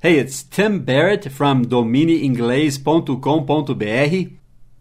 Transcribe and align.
Hey, 0.00 0.20
it's 0.20 0.44
Tim 0.44 0.78
Barrett 0.78 1.28
from 1.28 1.62
domineinglês.com.br 1.62 4.30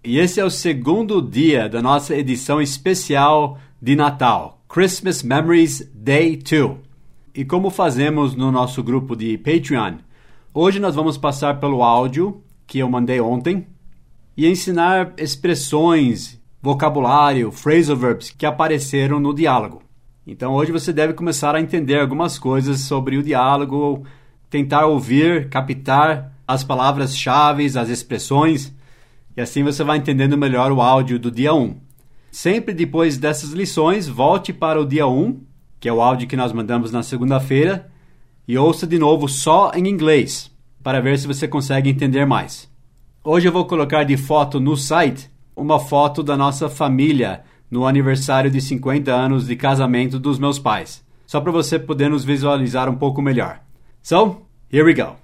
e 0.03 0.19
esse 0.19 0.39
é 0.39 0.45
o 0.45 0.49
segundo 0.51 1.19
dia 1.19 1.67
da 1.67 1.81
nossa 1.81 2.15
edição 2.15 2.61
especial 2.61 3.57
de 3.81 3.95
Natal, 3.95 4.61
Christmas 4.69 5.23
Memories 5.23 5.91
Day 5.91 6.37
2. 6.37 6.77
E 7.33 7.43
como 7.43 7.71
fazemos 7.71 8.35
no 8.35 8.51
nosso 8.51 8.83
grupo 8.83 9.15
de 9.15 9.39
Patreon, 9.39 9.95
hoje 10.53 10.79
nós 10.79 10.93
vamos 10.93 11.17
passar 11.17 11.59
pelo 11.59 11.81
áudio 11.81 12.43
que 12.67 12.77
eu 12.77 12.87
mandei 12.87 13.19
ontem 13.19 13.65
e 14.37 14.47
ensinar 14.47 15.15
expressões, 15.17 16.39
vocabulário, 16.61 17.51
phrasal 17.51 17.95
verbs 17.95 18.29
que 18.29 18.45
apareceram 18.45 19.19
no 19.19 19.33
diálogo. 19.33 19.81
Então 20.27 20.53
hoje 20.53 20.71
você 20.71 20.93
deve 20.93 21.13
começar 21.13 21.55
a 21.55 21.59
entender 21.59 21.99
algumas 21.99 22.37
coisas 22.37 22.81
sobre 22.81 23.17
o 23.17 23.23
diálogo, 23.23 24.05
tentar 24.49 24.85
ouvir, 24.85 25.49
captar 25.49 26.33
as 26.47 26.63
palavras-chave, 26.63 27.65
as 27.77 27.89
expressões, 27.89 28.73
e 29.35 29.41
assim 29.41 29.63
você 29.63 29.83
vai 29.83 29.97
entendendo 29.97 30.37
melhor 30.37 30.71
o 30.71 30.81
áudio 30.81 31.19
do 31.19 31.29
dia 31.29 31.53
1. 31.53 31.75
Sempre 32.31 32.73
depois 32.73 33.17
dessas 33.17 33.51
lições, 33.51 34.07
volte 34.07 34.53
para 34.53 34.79
o 34.79 34.85
dia 34.85 35.07
1, 35.07 35.39
que 35.79 35.89
é 35.89 35.93
o 35.93 36.01
áudio 36.01 36.27
que 36.27 36.37
nós 36.37 36.53
mandamos 36.53 36.91
na 36.91 37.03
segunda-feira, 37.03 37.91
e 38.47 38.57
ouça 38.57 38.87
de 38.87 38.97
novo 38.97 39.27
só 39.27 39.71
em 39.75 39.87
inglês, 39.87 40.51
para 40.81 41.01
ver 41.01 41.19
se 41.19 41.27
você 41.27 41.47
consegue 41.47 41.89
entender 41.89 42.25
mais. 42.25 42.69
Hoje 43.23 43.47
eu 43.47 43.51
vou 43.51 43.65
colocar 43.65 44.05
de 44.05 44.15
foto 44.15 44.59
no 44.59 44.77
site 44.77 45.29
uma 45.55 45.79
foto 45.79 46.23
da 46.23 46.37
nossa 46.37 46.69
família 46.69 47.43
no 47.69 47.85
aniversário 47.85 48.49
de 48.49 48.61
50 48.61 49.11
anos 49.11 49.47
de 49.47 49.55
casamento 49.55 50.17
dos 50.17 50.39
meus 50.39 50.57
pais, 50.57 51.03
só 51.25 51.41
para 51.41 51.51
você 51.51 51.77
poder 51.77 52.09
nos 52.09 52.23
visualizar 52.23 52.89
um 52.89 52.95
pouco 52.95 53.21
melhor. 53.21 53.59
So, 54.09 54.47
here 54.69 54.85
we 54.85 54.93
go. 54.93 55.17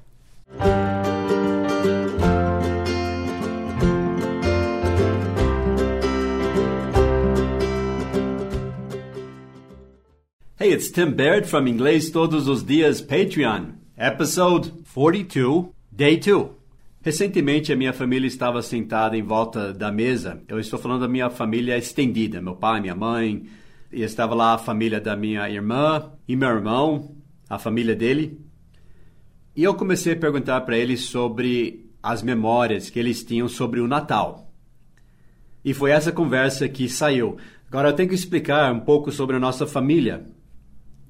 Hey, 10.58 10.74
it's 10.74 10.92
Tim 10.92 11.14
Baird 11.14 11.48
from 11.48 11.66
Inglês 11.66 12.12
Todos 12.12 12.50
os 12.50 12.62
Dias 12.62 13.00
Patreon, 13.00 13.76
episode 13.98 14.74
42, 14.94 15.70
day 15.90 16.18
2. 16.18 16.50
Recentemente 17.02 17.72
a 17.72 17.78
minha 17.78 17.94
família 17.94 18.28
estava 18.28 18.62
sentada 18.62 19.16
em 19.16 19.24
volta 19.24 19.74
da 19.74 19.94
mesa. 19.94 20.44
Eu 20.46 20.60
estou 20.60 20.78
falando 20.78 21.04
da 21.04 21.08
minha 21.08 21.30
família 21.30 21.78
estendida, 21.78 22.42
meu 22.42 22.58
pai, 22.58 22.82
minha 22.82 22.96
mãe, 22.96 23.46
e 23.94 24.02
estava 24.02 24.36
lá 24.36 24.56
a 24.56 24.58
família 24.58 25.00
da 25.00 25.16
minha 25.16 25.50
irmã 25.50 26.12
e 26.28 26.36
meu 26.36 26.50
irmão, 26.50 27.16
a 27.50 27.58
família 27.58 27.96
dele. 27.96 28.43
E 29.56 29.64
eu 29.64 29.76
comecei 29.76 30.14
a 30.14 30.18
perguntar 30.18 30.62
para 30.62 30.78
eles 30.78 31.02
sobre 31.02 31.90
as 32.02 32.24
memórias 32.24 32.90
que 32.90 32.98
eles 32.98 33.24
tinham 33.24 33.48
sobre 33.48 33.80
o 33.80 33.88
Natal. 33.88 34.52
E 35.64 35.74
foi 35.74 35.92
essa 35.92 36.12
conversa 36.12 36.68
que 36.68 36.90
saiu. 36.90 37.38
Agora 37.68 37.90
eu 37.90 37.94
tenho 37.94 38.10
que 38.10 38.16
explicar 38.16 38.74
um 38.74 38.80
pouco 38.80 39.12
sobre 39.12 39.36
a 39.36 39.40
nossa 39.40 39.66
família. 39.66 40.26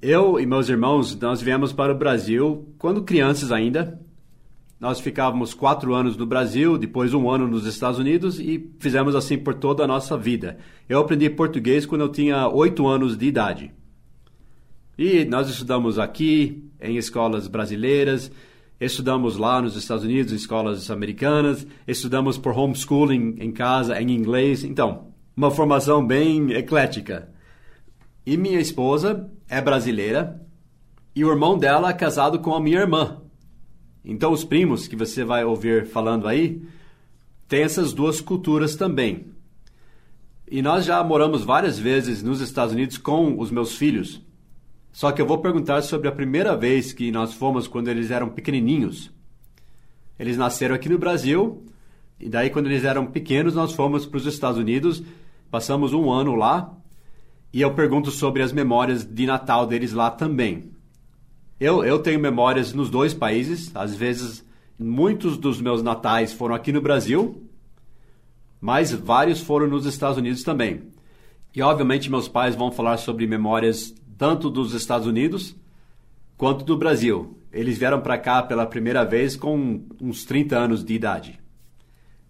Eu 0.02 0.40
e 0.40 0.46
meus 0.46 0.68
irmãos, 0.68 1.18
nós 1.20 1.42
viemos 1.42 1.72
para 1.72 1.94
o 1.94 1.98
Brasil 1.98 2.74
quando 2.78 3.04
crianças 3.04 3.52
ainda, 3.52 4.00
nós 4.84 5.00
ficávamos 5.00 5.54
quatro 5.54 5.94
anos 5.94 6.18
no 6.18 6.26
Brasil, 6.26 6.78
depois 6.78 7.14
um 7.14 7.30
ano 7.30 7.48
nos 7.48 7.66
Estados 7.66 7.98
Unidos 7.98 8.38
e 8.38 8.70
fizemos 8.80 9.16
assim 9.16 9.38
por 9.38 9.54
toda 9.54 9.86
a 9.86 9.88
nossa 9.88 10.18
vida. 10.18 10.58
Eu 10.90 11.00
aprendi 11.00 11.30
português 11.30 11.86
quando 11.86 12.02
eu 12.02 12.10
tinha 12.10 12.50
oito 12.50 12.86
anos 12.86 13.16
de 13.16 13.26
idade. 13.26 13.72
E 14.98 15.24
nós 15.24 15.50
estudamos 15.50 15.98
aqui, 15.98 16.70
em 16.84 16.98
escolas 16.98 17.48
brasileiras, 17.48 18.32
estudamos 18.80 19.38
lá 19.38 19.62
nos 19.62 19.76
Estados 19.76 20.04
Unidos, 20.04 20.34
em 20.34 20.36
escolas 20.36 20.92
americanas, 20.92 21.66
estudamos 21.88 22.38
por 22.38 22.58
homeschooling 22.58 23.38
em 23.40 23.52
casa, 23.52 24.00
em 24.02 24.12
inglês. 24.12 24.64
Então, 24.64 25.08
uma 25.36 25.50
formação 25.50 26.06
bem 26.06 26.52
eclética. 26.52 27.30
E 28.26 28.38
minha 28.38 28.60
esposa 28.60 29.30
é 29.50 29.62
brasileira 29.62 30.40
e 31.16 31.24
o 31.24 31.30
irmão 31.30 31.58
dela 31.58 31.90
é 31.90 31.94
casado 31.94 32.40
com 32.40 32.54
a 32.54 32.60
minha 32.60 32.80
irmã. 32.80 33.22
Então, 34.06 34.32
os 34.32 34.44
primos 34.44 34.88
que 34.88 34.96
você 34.96 35.24
vai 35.24 35.46
ouvir 35.46 35.88
falando 35.88 36.28
aí, 36.28 36.62
tem 37.48 37.64
essas 37.64 37.94
duas 37.94 38.20
culturas 38.20 38.76
também. 38.76 39.28
E 40.50 40.62
nós 40.62 40.86
já 40.86 41.04
moramos 41.04 41.44
várias 41.44 41.80
vezes 41.80 42.22
nos 42.22 42.42
Estados 42.42 42.74
Unidos 42.74 42.98
com 42.98 43.40
os 43.40 43.50
meus 43.50 43.76
filhos. 43.76 44.22
Só 44.94 45.12
que 45.12 45.20
eu 45.20 45.26
vou 45.26 45.40
perguntar 45.40 45.82
sobre 45.82 46.08
a 46.08 46.12
primeira 46.12 46.56
vez 46.56 46.94
que 46.94 47.12
nós 47.12 47.34
fomos 47.34 47.68
quando 47.68 47.88
eles 47.88 48.12
eram 48.12 48.30
pequenininhos. 48.30 49.12
Eles 50.20 50.38
nasceram 50.38 50.76
aqui 50.76 50.88
no 50.88 51.00
Brasil, 51.00 51.66
e 52.20 52.30
daí 52.30 52.52
quando 52.52 52.68
eles 52.68 52.84
eram 52.84 53.08
pequenos 53.08 53.56
nós 53.56 53.74
fomos 53.74 54.06
para 54.06 54.18
os 54.18 54.28
Estados 54.28 54.60
Unidos, 54.60 55.04
passamos 55.50 55.94
um 55.94 56.12
ano 56.12 56.36
lá, 56.36 56.72
e 57.52 57.60
eu 57.60 57.74
pergunto 57.74 58.12
sobre 58.12 58.44
as 58.44 58.54
memórias 58.54 59.04
de 59.04 59.26
Natal 59.26 59.66
deles 59.66 59.94
lá 59.94 60.12
também. 60.12 60.72
Eu, 61.60 61.84
eu 61.84 61.98
tenho 61.98 62.20
memórias 62.20 62.72
nos 62.72 62.90
dois 62.90 63.14
países. 63.14 63.72
Às 63.76 63.96
vezes, 63.96 64.46
muitos 64.78 65.38
dos 65.38 65.62
meus 65.62 65.82
natais 65.82 66.34
foram 66.34 66.54
aqui 66.54 66.72
no 66.72 66.82
Brasil, 66.82 67.48
mas 68.62 68.92
vários 68.92 69.40
foram 69.42 69.68
nos 69.68 69.86
Estados 69.86 70.18
Unidos 70.18 70.44
também. 70.44 70.84
E, 71.56 71.62
obviamente, 71.62 72.10
meus 72.10 72.28
pais 72.28 72.56
vão 72.56 72.72
falar 72.72 72.98
sobre 72.98 73.28
memórias 73.28 73.94
tanto 74.24 74.50
dos 74.50 74.74
Estados 74.74 75.06
Unidos 75.06 75.54
quanto 76.38 76.64
do 76.64 76.78
Brasil. 76.78 77.38
Eles 77.52 77.78
vieram 77.78 78.00
para 78.00 78.18
cá 78.18 78.42
pela 78.42 78.66
primeira 78.66 79.04
vez 79.04 79.36
com 79.36 79.86
uns 80.00 80.24
30 80.24 80.58
anos 80.58 80.82
de 80.82 80.94
idade. 80.94 81.42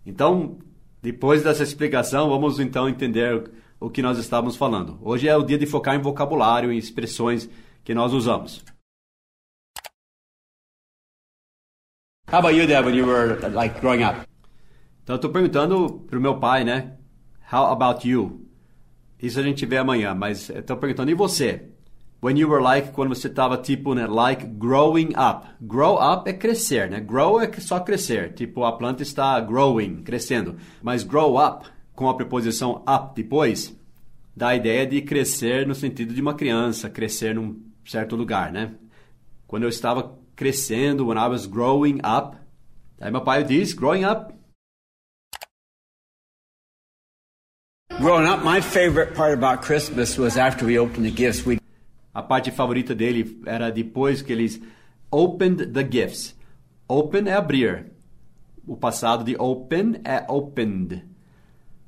Então, 0.03 0.57
depois 1.03 1.43
dessa 1.43 1.61
explicação, 1.61 2.27
vamos 2.29 2.59
então 2.59 2.89
entender 2.89 3.47
o 3.79 3.91
que 3.91 4.01
nós 4.01 4.17
estávamos 4.17 4.55
falando. 4.55 4.97
Hoje 5.03 5.27
é 5.27 5.37
o 5.37 5.43
dia 5.43 5.55
de 5.55 5.67
focar 5.67 5.93
em 5.93 6.01
vocabulário 6.01 6.73
e 6.73 6.79
expressões 6.79 7.47
que 7.83 7.93
nós 7.93 8.11
usamos. 8.11 8.65
How 12.27 12.39
about 12.39 12.55
you, 12.55 12.65
Dad, 12.65 12.87
when 12.87 12.95
you 12.95 13.05
were 13.05 13.37
like 13.49 13.79
growing 13.79 14.03
up? 14.03 14.27
Então 15.03 15.19
tô 15.19 15.29
perguntando 15.29 16.03
pro 16.07 16.19
meu 16.19 16.39
pai, 16.39 16.63
né? 16.63 16.97
How 17.51 17.65
about 17.65 18.09
you? 18.09 18.49
Isso 19.21 19.39
a 19.39 19.43
gente 19.43 19.63
vê 19.67 19.77
amanhã, 19.77 20.15
mas 20.15 20.51
tô 20.65 20.75
perguntando 20.75 21.11
e 21.11 21.13
você? 21.13 21.69
When 22.23 22.38
you 22.38 22.47
were 22.47 22.61
like, 22.61 22.94
quando 22.94 23.09
você 23.09 23.28
tava 23.28 23.57
tipo, 23.57 23.94
né, 23.94 24.07
like 24.07 24.45
growing 24.45 25.09
up. 25.09 25.45
Grow 25.59 25.97
up 25.97 26.29
é 26.29 26.31
crescer, 26.31 26.89
né? 26.89 27.01
Grow 27.01 27.41
é 27.41 27.51
só 27.59 27.81
crescer, 27.81 28.31
tipo 28.31 28.63
a 28.63 28.78
planta 28.78 29.03
está 29.03 29.38
growing, 29.41 30.03
crescendo. 30.03 30.56
Mas 30.81 31.03
grow 31.03 31.38
up 31.38 31.67
com 31.94 32.07
a 32.07 32.16
preposição 32.16 32.81
up 32.88 33.13
depois 33.13 33.78
dá 34.33 34.47
a 34.47 34.56
ideia 34.56 34.88
de 34.88 35.01
crescer 35.01 35.67
no 35.67 35.75
sentido 35.75 36.13
de 36.13 36.22
uma 36.22 36.33
criança, 36.33 36.89
crescer 36.89 37.35
num 37.35 37.62
certo 37.85 38.16
lugar, 38.16 38.53
né? 38.53 38.72
Quando 39.45 39.63
eu 39.63 39.69
estava 39.69 40.17
crescendo, 40.33 41.07
when 41.07 41.17
I 41.17 41.28
was 41.28 41.45
growing 41.45 42.00
up. 42.06 42.38
Aí 43.01 43.12
meu 43.12 43.19
pai 43.19 43.44
diz, 43.44 43.73
growing 43.73 44.06
up. 44.06 44.33
Growing 48.00 48.29
up, 48.29 48.45
my 48.45 48.62
favorite 48.62 49.13
part 49.13 49.33
about 49.33 49.62
Christmas 49.62 50.17
was 50.17 50.38
after 50.38 50.66
we 50.66 50.79
opened 50.79 51.06
the 51.06 51.12
gifts. 51.12 51.45
We 51.45 51.62
A 52.13 52.22
parte 52.22 52.51
favorita 52.51 52.94
dele 52.94 53.41
era 53.46 53.72
depois 53.72 54.22
que 54.22 54.31
eles 54.31 54.62
opened 55.09 55.68
the 55.68 55.88
gifts. 55.90 56.38
Open 56.88 57.28
é 57.28 57.34
abrir. 57.34 57.91
O 58.68 58.78
passado 58.78 59.24
de 59.24 59.35
open 59.38 60.01
é 60.03 60.25
opened. 60.29 61.03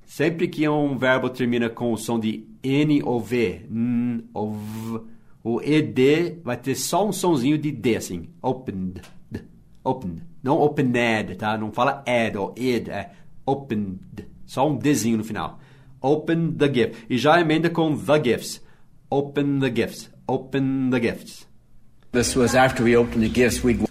Sempre 0.06 0.47
que 0.47 0.68
um 0.68 0.97
verbo 0.97 1.30
termina 1.30 1.69
com 1.69 1.94
o 1.94 1.97
som 1.97 2.19
de 2.19 2.47
N 2.63 3.02
ou 3.03 3.19
V, 3.19 3.66
N 3.69 4.25
ou 4.34 4.53
V, 4.53 5.02
o 5.44 5.62
ED 5.62 6.40
vai 6.44 6.57
ter 6.57 6.75
só 6.75 7.07
um 7.07 7.12
sonzinho 7.12 7.57
de 7.57 7.72
D, 7.72 7.96
assim. 7.96 8.30
Opened. 8.42 9.02
Opened. 9.84 10.24
Não 10.42 10.60
opened, 10.60 11.36
tá? 11.38 11.56
Não 11.56 11.71
fala 11.71 12.04
ed 12.07 12.36
ou 12.36 12.54
id, 12.57 12.89
é 12.89 13.12
opened. 13.45 14.28
Só 14.45 14.68
um 14.68 14.78
Dzinho 14.78 15.18
no 15.18 15.24
final. 15.24 15.60
Open 16.01 16.54
the 16.54 16.71
gift. 16.74 17.06
E 17.10 17.18
já 17.18 17.39
emenda 17.39 17.69
com 17.69 17.95
the 17.95 18.24
gifts. 18.24 18.63
Open 19.10 19.60
the 19.60 19.71
gifts. 19.74 20.14
Open 20.27 20.89
the 20.89 21.00
gifts. 21.00 21.45
this 22.12 22.36
was 22.36 22.56
after 22.56 22.83
we 22.83 22.95
opened 22.95 23.22
the 23.22 23.30
gifts. 23.30 23.63
We'd 23.63 23.86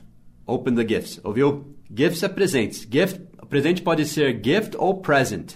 Open 0.46 0.74
the 0.74 0.84
gifts. 0.84 1.20
Ouviu? 1.24 1.64
Gifts 1.90 2.22
é 2.22 2.28
presentes. 2.28 2.86
Gift, 2.90 3.20
presente 3.48 3.82
pode 3.82 4.04
ser 4.06 4.40
gift 4.42 4.76
ou 4.76 5.00
present. 5.00 5.54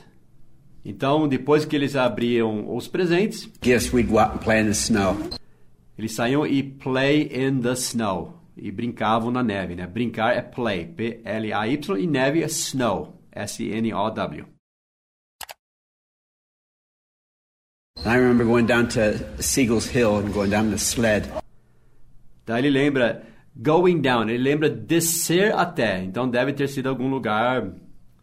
Então, 0.84 1.28
depois 1.28 1.64
que 1.64 1.76
eles 1.76 1.96
abriam 1.96 2.74
os 2.74 2.88
presentes, 2.88 3.48
gifts. 3.62 3.92
We'd 3.92 4.08
go 4.08 4.18
out 4.18 4.34
and 4.34 4.38
play 4.38 4.60
in 4.60 4.64
the 4.64 4.70
snow. 4.72 5.16
eles 5.98 6.12
saíam 6.12 6.46
e 6.46 6.62
play 6.62 7.28
in 7.32 7.60
the 7.60 7.72
snow. 7.72 8.38
E 8.56 8.70
brincavam 8.70 9.30
na 9.30 9.42
neve, 9.42 9.74
né? 9.74 9.86
Brincar 9.86 10.36
é 10.36 10.42
play. 10.42 10.86
P-L-A-Y. 10.86 11.98
E 11.98 12.06
neve 12.06 12.42
é 12.42 12.46
snow. 12.46 13.14
S-N-O-W. 13.32 14.44
And 14.44 14.57
I 18.04 18.16
remember 18.16 18.44
going 18.44 18.66
down 18.66 18.88
to 18.88 19.18
Siegel's 19.42 19.86
Hill 19.86 20.18
and 20.18 20.32
going 20.32 20.50
down 20.50 20.70
the 20.70 20.78
sled. 20.78 21.28
Daí 22.46 22.60
ele 22.60 22.70
lembra 22.70 23.22
Going 23.60 24.00
down, 24.00 24.28
ele 24.30 24.38
lembra 24.38 24.70
descer 24.70 25.52
até. 25.52 26.04
Então 26.04 26.30
deve 26.30 26.52
ter 26.52 26.68
sido 26.68 26.88
algum 26.88 27.10
lugar 27.10 27.72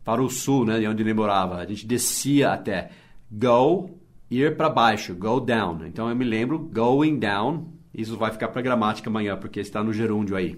para 0.01 0.23
o 0.23 0.29
sul, 0.29 0.65
né, 0.65 0.79
de 0.79 0.87
onde 0.87 1.03
ele 1.03 1.13
morava. 1.13 1.57
A 1.57 1.65
gente 1.65 1.85
descia 1.85 2.53
até. 2.53 2.91
Go, 3.29 3.99
ir 4.31 4.55
para 4.55 4.69
baixo, 4.69 5.13
go 5.13 5.41
down. 5.41 5.85
Então 5.85 6.07
eu 6.07 6.15
me 6.15 6.23
lembro, 6.23 6.57
going 6.57 7.19
down. 7.19 7.73
Isso 7.93 8.15
vai 8.15 8.31
ficar 8.31 8.47
para 8.47 8.61
gramática 8.61 9.09
amanhã, 9.09 9.35
porque 9.35 9.59
está 9.59 9.83
no 9.83 9.91
gerúndio 9.91 10.37
aí. 10.37 10.57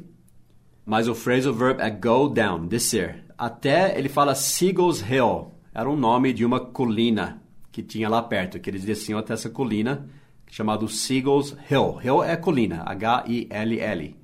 Mas 0.85 1.07
o 1.07 1.15
phrasal 1.15 1.53
verb 1.53 1.81
é 1.81 1.89
go 1.89 2.29
down, 2.29 2.67
descer. 2.67 3.23
Até 3.35 3.97
ele 3.97 4.09
fala 4.09 4.35
Seagulls 4.35 5.03
Hill. 5.03 5.53
Era 5.73 5.89
um 5.89 5.95
nome 5.95 6.33
de 6.33 6.45
uma 6.45 6.59
colina 6.59 7.41
que 7.77 7.83
tinha 7.83 8.09
lá 8.09 8.23
perto, 8.23 8.59
que 8.59 8.71
eles 8.71 8.83
desciam 8.83 9.19
até 9.19 9.35
essa 9.35 9.51
colina, 9.51 10.09
chamado 10.49 10.89
Seagulls 10.89 11.55
Hill. 11.69 11.99
Hill 12.03 12.23
é 12.23 12.35
colina, 12.35 12.81
H-I-L-L. 12.83 14.15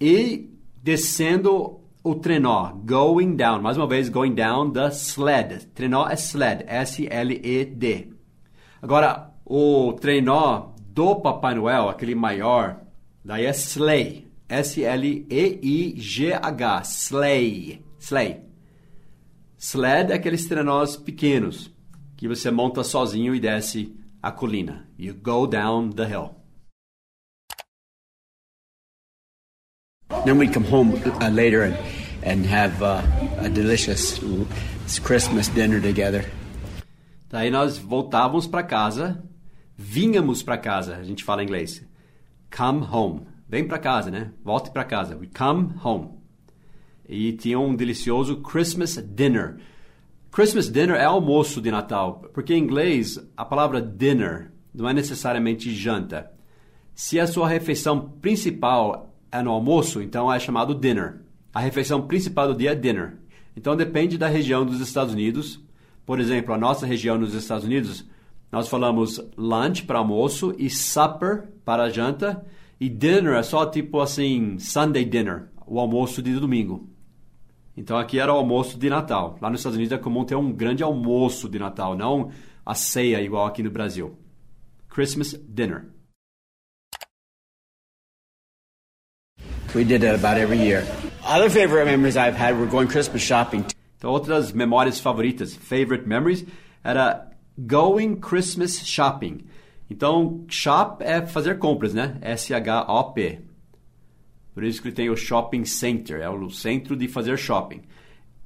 E 0.00 0.50
descendo 0.80 1.80
o 2.04 2.14
trenó, 2.14 2.72
going 2.84 3.34
down, 3.34 3.60
mais 3.60 3.76
uma 3.76 3.88
vez, 3.88 4.08
going 4.08 4.36
down 4.36 4.70
the 4.70 4.86
sled. 4.90 5.66
Trenó 5.74 6.06
é 6.08 6.14
sled, 6.14 6.64
S-L-E-D. 6.68 8.12
Agora, 8.80 9.32
o 9.44 9.92
trenó 9.94 10.74
do 10.90 11.16
Papai 11.16 11.56
Noel, 11.56 11.88
aquele 11.88 12.14
maior, 12.14 12.82
daí 13.24 13.46
é 13.46 13.50
sleigh, 13.50 14.28
S-L-E-I-G-H, 14.48 15.22
sleigh, 16.84 17.82
sleigh. 17.98 18.44
Sled 19.58 20.12
é 20.12 20.14
aqueles 20.14 20.46
trenós 20.46 20.96
pequenos 20.96 21.73
que 22.16 22.28
você 22.28 22.50
monta 22.50 22.82
sozinho 22.84 23.34
e 23.34 23.40
desce 23.40 23.94
a 24.22 24.30
colina. 24.30 24.88
You 24.98 25.14
go 25.14 25.46
down 25.46 25.90
the 25.90 26.06
hill. 26.06 26.36
Then 30.24 30.38
we'd 30.38 30.54
come 30.54 30.64
home 30.64 30.94
uh, 30.94 31.28
later 31.30 31.62
and, 31.62 31.76
and 32.24 32.46
have 32.46 32.82
uh, 32.82 33.02
a 33.38 33.48
delicious 33.48 34.18
Christmas 35.02 35.48
dinner 35.48 35.80
together. 35.80 36.24
Daí 37.28 37.50
nós 37.50 37.76
voltávamos 37.76 38.46
para 38.46 38.62
casa, 38.62 39.22
vínhamos 39.76 40.42
para 40.42 40.56
casa, 40.56 40.96
a 40.96 41.02
gente 41.02 41.24
fala 41.24 41.42
em 41.42 41.46
inglês. 41.46 41.84
Come 42.56 42.86
home. 42.90 43.26
Vem 43.48 43.66
para 43.66 43.78
casa, 43.78 44.10
né? 44.10 44.32
Volte 44.42 44.70
para 44.70 44.84
casa. 44.84 45.16
We 45.16 45.26
come 45.26 45.74
home. 45.82 46.10
E 47.08 47.32
tinha 47.32 47.58
um 47.58 47.74
delicioso 47.74 48.40
Christmas 48.40 48.96
dinner. 48.96 49.58
Christmas 50.34 50.68
dinner 50.68 50.96
é 50.96 51.04
almoço 51.04 51.60
de 51.60 51.70
Natal, 51.70 52.20
porque 52.34 52.52
em 52.52 52.58
inglês 52.58 53.24
a 53.36 53.44
palavra 53.44 53.80
dinner 53.80 54.50
não 54.74 54.88
é 54.88 54.92
necessariamente 54.92 55.72
janta. 55.72 56.28
Se 56.92 57.20
a 57.20 57.26
sua 57.28 57.46
refeição 57.46 58.00
principal 58.20 59.14
é 59.30 59.40
no 59.40 59.52
almoço, 59.52 60.02
então 60.02 60.32
é 60.32 60.40
chamado 60.40 60.74
dinner. 60.74 61.20
A 61.54 61.60
refeição 61.60 62.08
principal 62.08 62.48
do 62.48 62.58
dia 62.58 62.72
é 62.72 62.74
dinner. 62.74 63.16
Então 63.56 63.76
depende 63.76 64.18
da 64.18 64.26
região 64.26 64.66
dos 64.66 64.80
Estados 64.80 65.14
Unidos. 65.14 65.62
Por 66.04 66.18
exemplo, 66.18 66.52
a 66.52 66.58
nossa 66.58 66.84
região 66.84 67.16
nos 67.16 67.32
Estados 67.32 67.64
Unidos, 67.64 68.04
nós 68.50 68.66
falamos 68.66 69.24
lunch 69.36 69.84
para 69.84 70.00
almoço 70.00 70.52
e 70.58 70.68
supper 70.68 71.44
para 71.64 71.90
janta. 71.90 72.44
E 72.80 72.88
dinner 72.88 73.34
é 73.34 73.42
só 73.44 73.64
tipo 73.66 74.00
assim, 74.00 74.58
Sunday 74.58 75.04
dinner, 75.04 75.44
o 75.64 75.78
almoço 75.78 76.20
de 76.20 76.34
domingo. 76.34 76.92
Então 77.76 77.96
aqui 77.96 78.20
era 78.20 78.32
o 78.32 78.36
almoço 78.36 78.78
de 78.78 78.88
Natal. 78.88 79.36
Lá 79.40 79.50
nos 79.50 79.60
Estados 79.60 79.76
Unidos 79.76 79.92
é 79.92 80.00
comum 80.00 80.24
ter 80.24 80.36
um 80.36 80.52
grande 80.52 80.82
almoço 80.82 81.48
de 81.48 81.58
Natal, 81.58 81.96
não 81.96 82.30
a 82.64 82.74
ceia 82.74 83.20
igual 83.20 83.46
aqui 83.46 83.62
no 83.62 83.70
Brasil. 83.70 84.16
Christmas 84.88 85.34
dinner. 85.48 85.86
We 89.74 89.84
did 89.84 90.02
that 90.02 90.14
about 90.14 90.40
every 90.40 90.58
year. 90.58 90.84
Other 91.24 91.50
favorite 91.50 91.86
memories 91.86 92.16
I've 92.16 92.36
had 92.36 92.56
were 92.56 92.70
going 92.70 92.86
Christmas 92.86 93.22
shopping. 93.22 93.64
Então, 93.98 94.10
outras 94.10 94.52
memórias 94.52 95.00
favoritas, 95.00 95.54
favorite 95.54 96.06
memories, 96.06 96.44
era 96.84 97.28
going 97.58 98.20
Christmas 98.20 98.86
shopping. 98.86 99.46
Então, 99.90 100.44
shop 100.48 101.02
é 101.02 101.26
fazer 101.26 101.58
compras, 101.58 101.92
né? 101.92 102.18
S-H-O-P. 102.20 103.40
Por 104.54 104.62
isso 104.62 104.80
que 104.80 104.92
tem 104.92 105.10
o 105.10 105.16
shopping 105.16 105.64
center, 105.64 106.20
é 106.20 106.30
o 106.30 106.48
centro 106.48 106.96
de 106.96 107.08
fazer 107.08 107.36
shopping. 107.36 107.82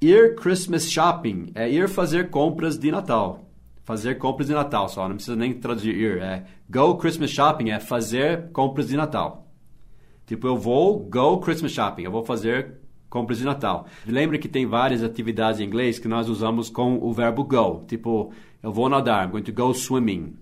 Ir 0.01 0.35
Christmas 0.35 0.89
shopping 0.89 1.51
é 1.53 1.69
ir 1.69 1.87
fazer 1.87 2.31
compras 2.31 2.79
de 2.79 2.89
Natal. 2.89 3.45
Fazer 3.83 4.15
compras 4.15 4.47
de 4.47 4.53
Natal 4.53 4.89
só, 4.89 5.07
não 5.07 5.15
precisa 5.15 5.35
nem 5.35 5.53
traduzir 5.53 5.95
ir. 5.95 6.17
É 6.17 6.45
go 6.67 6.97
Christmas 6.97 7.29
shopping 7.29 7.69
é 7.69 7.79
fazer 7.79 8.49
compras 8.51 8.87
de 8.87 8.97
Natal. 8.97 9.47
Tipo, 10.25 10.47
eu 10.47 10.57
vou 10.57 10.99
go 10.99 11.39
Christmas 11.39 11.73
shopping, 11.73 12.03
eu 12.03 12.11
vou 12.11 12.23
fazer 12.23 12.79
compras 13.09 13.39
de 13.39 13.45
Natal. 13.45 13.85
Lembre 14.05 14.39
que 14.39 14.47
tem 14.47 14.65
várias 14.65 15.03
atividades 15.03 15.59
em 15.59 15.65
inglês 15.65 15.99
que 15.99 16.07
nós 16.07 16.29
usamos 16.29 16.69
com 16.69 16.97
o 17.01 17.11
verbo 17.11 17.43
go. 17.43 17.83
Tipo, 17.87 18.31
eu 18.63 18.71
vou 18.71 18.89
nadar, 18.89 19.25
I'm 19.25 19.31
going 19.31 19.43
to 19.43 19.53
go 19.53 19.73
swimming. 19.73 20.37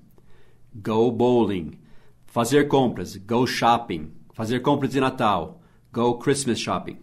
Go 0.76 1.12
bowling. 1.12 1.80
Fazer 2.26 2.68
compras, 2.68 3.16
go 3.18 3.46
shopping. 3.48 4.12
Fazer 4.38 4.60
compras 4.62 4.92
de 4.92 5.00
Natal, 5.00 5.60
go 5.92 6.20
Christmas 6.20 6.60
shopping. 6.60 7.00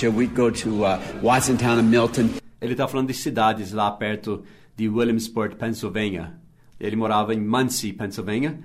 We'd 0.00 0.32
go 0.32 0.48
to 0.48 0.84
uh, 0.84 1.00
Watsontown 1.20 1.80
and 1.80 1.90
Milton. 1.90 2.30
Ele 2.60 2.74
está 2.74 2.86
falando 2.86 3.08
de 3.08 3.14
cidades 3.14 3.72
lá 3.72 3.90
perto 3.90 4.44
de 4.76 4.88
Williamsport, 4.88 5.56
Pennsylvania. 5.56 6.40
Ele 6.78 6.94
morava 6.94 7.34
em 7.34 7.40
Muncie, 7.40 7.92
Pennsylvania 7.92 8.62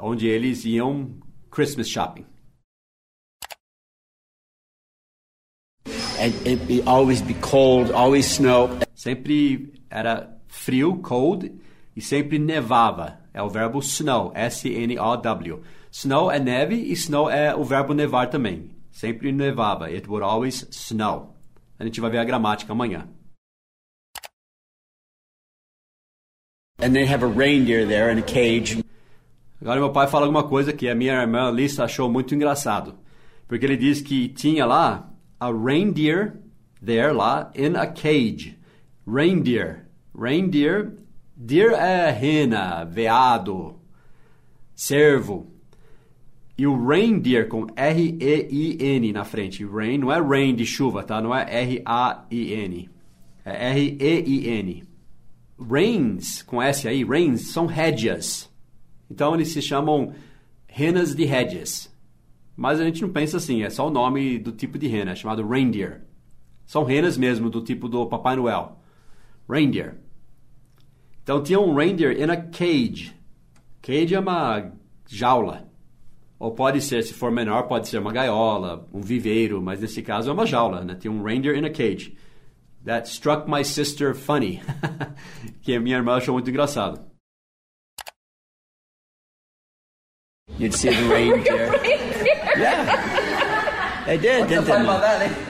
onde 0.00 0.28
eles 0.28 0.64
iam 0.64 1.18
Christmas 1.50 1.88
shopping. 1.88 2.24
It 6.20 6.86
always 6.86 7.20
be 7.20 7.34
cold, 7.34 7.92
always 7.92 8.26
snow. 8.26 8.70
Sempre 8.94 9.72
era 9.90 10.40
frio, 10.46 10.96
cold, 10.98 11.50
e 11.96 12.00
sempre 12.00 12.38
nevava. 12.38 13.20
É 13.38 13.42
o 13.42 13.48
verbo 13.48 13.78
snow, 13.78 14.32
S-N-O-W. 14.34 15.62
Snow 15.92 16.28
é 16.28 16.40
neve 16.40 16.74
e 16.74 16.90
snow 16.90 17.30
é 17.30 17.54
o 17.54 17.62
verbo 17.62 17.94
nevar 17.94 18.28
também. 18.28 18.68
Sempre 18.90 19.30
nevava. 19.30 19.84
It 19.84 20.08
would 20.08 20.24
always 20.24 20.66
snow. 20.72 21.36
A 21.78 21.84
gente 21.84 22.00
vai 22.00 22.10
ver 22.10 22.18
a 22.18 22.24
gramática 22.24 22.72
amanhã. 22.72 23.06
And 26.80 26.92
they 26.92 27.06
have 27.06 27.24
a 27.24 27.28
reindeer 27.28 27.86
there 27.86 28.12
in 28.12 28.18
a 28.18 28.22
cage. 28.22 28.84
Agora 29.62 29.78
meu 29.78 29.92
pai 29.92 30.08
fala 30.08 30.26
alguma 30.26 30.48
coisa 30.48 30.72
que 30.72 30.88
a 30.88 30.94
minha 30.96 31.14
irmã 31.14 31.48
Lisa 31.52 31.84
achou 31.84 32.10
muito 32.10 32.34
engraçado. 32.34 32.98
Porque 33.46 33.64
ele 33.64 33.76
diz 33.76 34.00
que 34.00 34.30
tinha 34.30 34.66
lá 34.66 35.08
a 35.38 35.52
reindeer 35.52 36.40
there 36.84 37.12
lá 37.12 37.52
in 37.54 37.76
a 37.76 37.86
cage. 37.86 38.58
Reindeer. 39.06 39.86
Reindeer. 40.12 40.98
Deer 41.40 41.70
é 41.70 42.10
rena, 42.10 42.82
veado, 42.82 43.76
cervo. 44.74 45.46
E 46.58 46.66
o 46.66 46.84
reindeer 46.84 47.46
com 47.46 47.64
R-E-I-N 47.76 49.12
na 49.12 49.24
frente. 49.24 49.64
Rain 49.64 49.98
não 49.98 50.10
é 50.10 50.20
rain 50.20 50.52
de 50.56 50.66
chuva, 50.66 51.04
tá? 51.04 51.22
Não 51.22 51.32
é 51.32 51.42
R-A-I-N. 51.62 52.90
É 53.44 53.70
R-E-I-N. 53.70 54.82
Rains 55.60 56.42
com 56.42 56.60
S 56.60 56.88
aí, 56.88 57.04
rains 57.04 57.52
são 57.52 57.66
rédeas. 57.66 58.50
Então 59.08 59.32
eles 59.32 59.52
se 59.52 59.62
chamam 59.62 60.12
renas 60.66 61.14
de 61.14 61.22
Hedges. 61.22 61.88
Mas 62.56 62.80
a 62.80 62.84
gente 62.84 63.00
não 63.00 63.10
pensa 63.10 63.36
assim, 63.36 63.62
é 63.62 63.70
só 63.70 63.86
o 63.86 63.92
nome 63.92 64.40
do 64.40 64.50
tipo 64.50 64.76
de 64.76 64.88
rena, 64.88 65.12
é 65.12 65.14
chamado 65.14 65.46
reindeer. 65.46 66.02
São 66.66 66.82
renas 66.82 67.16
mesmo, 67.16 67.48
do 67.48 67.62
tipo 67.62 67.88
do 67.88 68.06
Papai 68.06 68.34
Noel. 68.34 68.80
Reindeer. 69.48 70.07
Então 71.28 71.42
tinha 71.42 71.60
um 71.60 71.74
reindeer 71.74 72.18
in 72.18 72.30
a 72.30 72.36
cage. 72.38 73.14
Cage 73.82 74.14
é 74.14 74.18
uma 74.18 74.72
jaula. 75.06 75.68
Ou 76.38 76.52
pode 76.52 76.80
ser, 76.80 77.02
se 77.02 77.12
for 77.12 77.30
menor, 77.30 77.64
pode 77.64 77.86
ser 77.86 77.98
uma 77.98 78.10
gaiola, 78.10 78.88
um 78.94 79.02
viveiro, 79.02 79.60
mas 79.60 79.78
nesse 79.78 80.00
caso 80.00 80.30
é 80.30 80.32
uma 80.32 80.46
jaula, 80.46 80.82
né? 80.82 80.94
Tinha 80.94 81.12
um 81.12 81.22
reindeer 81.22 81.54
in 81.54 81.66
a 81.66 81.70
cage. 81.70 82.16
That 82.86 83.06
struck 83.10 83.46
my 83.46 83.62
sister 83.62 84.14
funny. 84.14 84.62
que 85.60 85.74
a 85.74 85.80
minha 85.80 85.98
irmã 85.98 86.16
achou 86.16 86.32
muito 86.32 86.48
engraçado. 86.48 86.98
You'd 90.58 90.74
see 90.74 90.88
the 90.88 91.14
reindeer. 91.14 91.72
yeah. 92.56 94.04
They 94.06 94.16
did, 94.16 94.50
What's 94.50 94.66
didn't 94.66 94.86
they? 94.86 95.47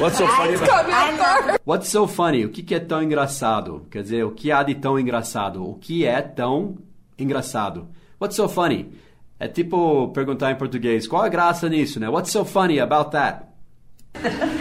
What's 0.00 0.18
so 0.18 0.26
funny 0.26 0.54
about 0.54 1.60
What's 1.64 1.88
so 1.88 2.06
funny? 2.06 2.44
O 2.44 2.50
que, 2.50 2.62
que 2.62 2.74
é 2.74 2.80
tão 2.80 3.02
engraçado? 3.02 3.86
Quer 3.90 4.02
dizer, 4.02 4.24
o 4.24 4.30
que 4.30 4.50
há 4.50 4.62
de 4.62 4.74
tão 4.74 4.98
engraçado? 4.98 5.68
O 5.68 5.74
que 5.74 6.06
é 6.06 6.20
tão 6.22 6.78
engraçado? 7.18 7.88
What's 8.20 8.36
so 8.36 8.48
funny? 8.48 8.92
É 9.38 9.48
tipo 9.48 10.08
perguntar 10.14 10.52
em 10.52 10.56
português, 10.56 11.06
qual 11.06 11.22
a 11.22 11.28
graça 11.28 11.68
nisso, 11.68 11.98
né? 11.98 12.08
What's 12.08 12.30
so 12.30 12.44
funny 12.44 12.78
about 12.80 13.10
that? 13.10 13.46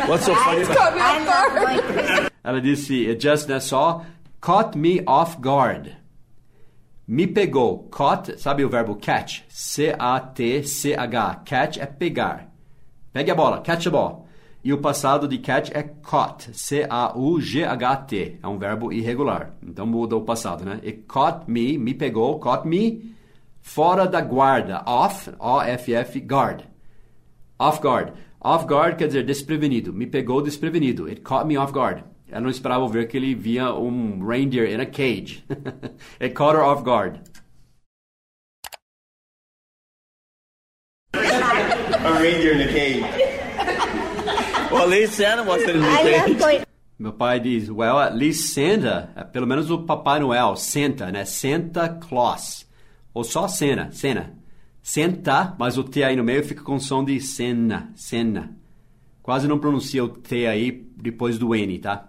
What's 0.08 0.26
so 0.26 0.36
funny 0.36 0.64
about 0.64 2.32
Ela 2.44 2.60
disse, 2.60 3.08
it 3.08 3.22
just, 3.22 3.48
né, 3.48 3.60
só, 3.60 4.04
caught 4.40 4.78
me 4.78 5.04
off 5.06 5.38
guard. 5.40 5.96
Me 7.08 7.28
pegou, 7.28 7.88
caught, 7.92 8.40
sabe 8.40 8.66
o 8.66 8.70
verbo 8.70 8.96
catch? 8.96 9.42
C-A-T-C-H. 9.50 11.42
Catch 11.46 11.78
é 11.78 11.86
pegar. 11.86 12.50
Pegue 13.14 13.30
a 13.30 13.36
bola, 13.36 13.62
catch 13.62 13.88
a 13.88 13.92
ball. 13.92 14.21
E 14.64 14.72
o 14.72 14.78
passado 14.78 15.28
de 15.28 15.40
catch 15.40 15.72
é 15.74 15.82
caught, 15.82 16.56
C-A-U-G-H-T. 16.56 18.40
É 18.44 18.48
um 18.48 18.60
verbo 18.60 18.94
irregular, 18.94 19.54
então 19.62 19.88
muda 19.88 20.16
o 20.16 20.22
passado, 20.22 20.64
né? 20.64 20.80
It 20.84 21.04
caught 21.08 21.50
me, 21.50 21.80
me 21.80 21.96
pegou, 21.96 22.38
caught 22.38 22.68
me, 22.68 23.16
fora 23.60 24.06
da 24.06 24.22
guarda, 24.22 24.84
off, 24.86 25.32
O-F-F, 25.40 26.20
guard. 26.20 26.64
Off 27.58 27.82
guard. 27.82 28.14
Off 28.40 28.66
guard 28.66 28.98
quer 28.98 29.08
dizer 29.08 29.24
desprevenido, 29.24 29.92
me 29.92 30.06
pegou 30.06 30.44
desprevenido. 30.44 31.08
It 31.08 31.22
caught 31.22 31.48
me 31.48 31.58
off 31.58 31.74
guard. 31.74 32.04
Ela 32.32 32.42
não 32.42 32.50
esperava 32.50 32.88
ver 32.88 33.08
que 33.08 33.18
ele 33.18 33.36
via 33.36 33.74
um 33.74 34.26
reindeer 34.26 34.72
in 34.72 34.80
a 34.80 34.86
cage. 34.86 35.44
It 36.22 36.34
caught 36.34 36.56
her 36.56 36.64
off 36.64 36.84
guard. 36.84 37.20
A 41.14 42.20
reindeer 42.20 42.56
in 42.56 42.62
a 42.62 42.72
cage. 42.72 43.21
Well, 44.72 44.84
at 44.84 44.90
least 44.90 45.14
Santa 45.16 45.44
wasn't 45.44 45.72
in 45.72 45.82
the 45.82 45.88
I'm 45.88 46.06
cage. 46.06 46.30
not 46.30 46.40
going. 46.40 46.62
Meu 47.00 47.14
pai 47.14 47.40
diz, 47.40 47.70
well, 47.70 48.00
at 48.00 48.16
least 48.16 48.54
Santa, 48.54 49.10
é, 49.16 49.24
pelo 49.24 49.48
menos 49.48 49.72
o 49.72 49.80
Papai 49.80 50.20
Noel, 50.20 50.56
Santa, 50.56 51.12
né? 51.12 51.26
Santa 51.26 51.90
Claus. 51.90 52.66
Ou 53.14 53.24
só 53.24 53.48
Sena, 53.48 53.90
Sena. 53.92 54.38
Senta, 54.84 55.56
mas 55.60 55.78
o 55.78 55.84
T 55.84 56.04
aí 56.04 56.16
no 56.16 56.24
meio 56.24 56.44
fica 56.44 56.64
com 56.64 56.80
som 56.80 57.04
de 57.04 57.20
Sena, 57.20 57.92
Sena. 57.96 58.56
Quase 59.24 59.48
não 59.48 59.60
pronuncia 59.60 60.04
o 60.04 60.10
T 60.10 60.46
aí 60.48 60.72
depois 60.96 61.38
do 61.38 61.56
N, 61.56 61.80
tá? 61.80 62.08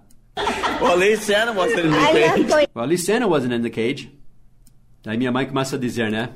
Well, 0.80 0.92
at 0.92 0.98
least 0.98 1.22
Santa 1.24 1.52
wasn't 1.52 1.86
in 1.86 1.90
the 1.90 2.12
cage. 2.12 2.68
Well, 2.74 2.84
at 2.84 2.88
least 2.88 3.06
Santa 3.06 3.26
wasn't 3.26 3.54
in 3.54 3.62
the 3.62 3.70
cage. 3.70 4.10
Daí 5.02 5.16
minha 5.16 5.32
mãe 5.32 5.46
começa 5.46 5.76
a 5.76 5.78
dizer, 5.78 6.10
né? 6.10 6.30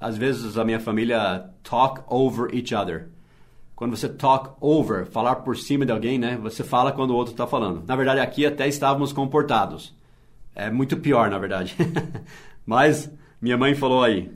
Às 0.00 0.16
vezes 0.16 0.58
a 0.58 0.64
minha 0.64 0.78
família 0.80 1.50
talk 1.62 2.02
over 2.08 2.52
each 2.54 2.74
other. 2.74 3.10
Quando 3.76 3.94
você 3.94 4.08
talk 4.08 4.56
over, 4.60 5.06
falar 5.06 5.36
por 5.36 5.56
cima 5.56 5.86
de 5.86 5.92
alguém, 5.92 6.18
né? 6.18 6.36
Você 6.38 6.64
fala 6.64 6.90
quando 6.90 7.10
o 7.10 7.14
outro 7.14 7.32
está 7.32 7.46
falando. 7.46 7.84
Na 7.86 7.94
verdade, 7.94 8.20
aqui 8.20 8.44
até 8.44 8.66
estávamos 8.66 9.12
comportados. 9.12 9.94
É 10.54 10.70
muito 10.70 10.96
pior, 10.96 11.30
na 11.30 11.38
verdade. 11.38 11.76
Mas 12.66 13.08
minha 13.40 13.58
mãe 13.58 13.74
falou 13.74 14.02
aí. 14.02 14.32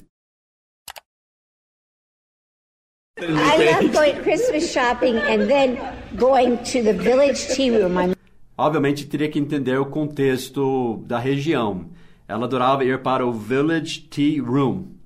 I'm 3.18 3.82
not 3.82 3.92
going 3.92 4.22
Christmas 4.22 4.70
shopping 4.70 5.16
and 5.16 5.48
then 5.48 5.78
going 6.16 6.56
to 6.58 6.82
the 6.82 6.92
village 6.92 7.48
tea 7.48 7.70
room. 7.70 7.98
I'm 7.98 8.14
Obviamente 8.60 9.06
teria 9.06 9.30
que 9.30 9.38
entender 9.38 9.78
o 9.78 9.86
contexto 9.86 11.02
da 11.06 11.18
região. 11.18 11.86
Ela 12.28 12.44
adorava 12.44 12.84
ir 12.84 13.00
para 13.02 13.26
o 13.26 13.32
Village 13.32 14.02
Tea 14.02 14.42
Room. 14.42 14.99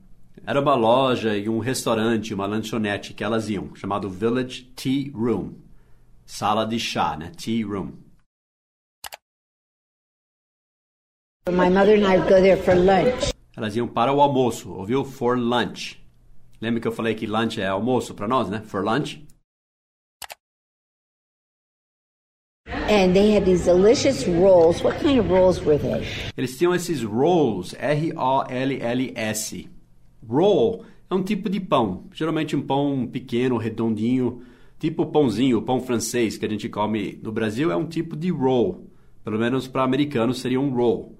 Era 0.46 0.60
uma 0.60 0.74
loja 0.74 1.34
e 1.38 1.48
um 1.48 1.58
restaurante, 1.58 2.34
uma 2.34 2.44
lanchonete 2.44 3.14
que 3.14 3.24
elas 3.24 3.48
iam, 3.48 3.74
chamado 3.74 4.10
Village 4.10 4.64
Tea 4.76 5.10
Room. 5.14 5.54
Sala 6.26 6.66
de 6.66 6.78
chá, 6.78 7.16
né? 7.16 7.32
Tea 7.34 7.66
Room. 7.66 7.92
my 11.50 11.68
mother 11.70 11.94
and 11.94 12.06
I 12.06 12.16
would 12.16 12.28
go 12.28 12.40
there 12.40 12.56
for 12.56 12.74
lunch. 12.74 13.32
Elas 13.56 13.74
iam 13.76 13.86
para 13.86 14.12
o 14.12 14.20
almoço, 14.20 14.70
ouviu? 14.72 15.04
For 15.04 15.38
lunch. 15.38 15.98
Lembra 16.60 16.80
que 16.80 16.88
eu 16.88 16.92
falei 16.92 17.14
que 17.14 17.26
lunch 17.26 17.60
é 17.60 17.66
almoço 17.66 18.14
para 18.14 18.28
nós, 18.28 18.50
né? 18.50 18.62
For 18.66 18.84
lunch. 18.84 19.24
And 22.66 23.14
they 23.14 23.34
had 23.34 23.44
these 23.46 23.64
delicious 23.64 24.26
rolls. 24.26 24.82
What 24.82 24.98
kind 25.00 25.18
of 25.18 25.30
rolls 25.30 25.60
were 25.64 25.78
they? 25.78 26.06
Eles 26.36 26.58
tinham 26.58 26.74
esses 26.74 27.02
rolls, 27.02 27.74
R-O-L-L-S. 27.78 29.68
Roll 30.28 30.84
é 31.10 31.14
um 31.14 31.22
tipo 31.22 31.48
de 31.48 31.60
pão, 31.60 32.04
geralmente 32.12 32.56
um 32.56 32.62
pão 32.62 33.06
pequeno, 33.06 33.56
redondinho, 33.56 34.42
tipo 34.78 35.06
pãozinho, 35.06 35.62
pão 35.62 35.80
francês 35.80 36.36
que 36.36 36.44
a 36.44 36.48
gente 36.48 36.68
come 36.68 37.18
no 37.22 37.30
Brasil 37.32 37.70
é 37.70 37.76
um 37.76 37.86
tipo 37.86 38.16
de 38.16 38.30
roll. 38.30 38.90
Pelo 39.22 39.38
menos 39.38 39.66
para 39.66 39.82
americanos 39.82 40.40
seria 40.40 40.60
um 40.60 40.74
roll. 40.74 41.18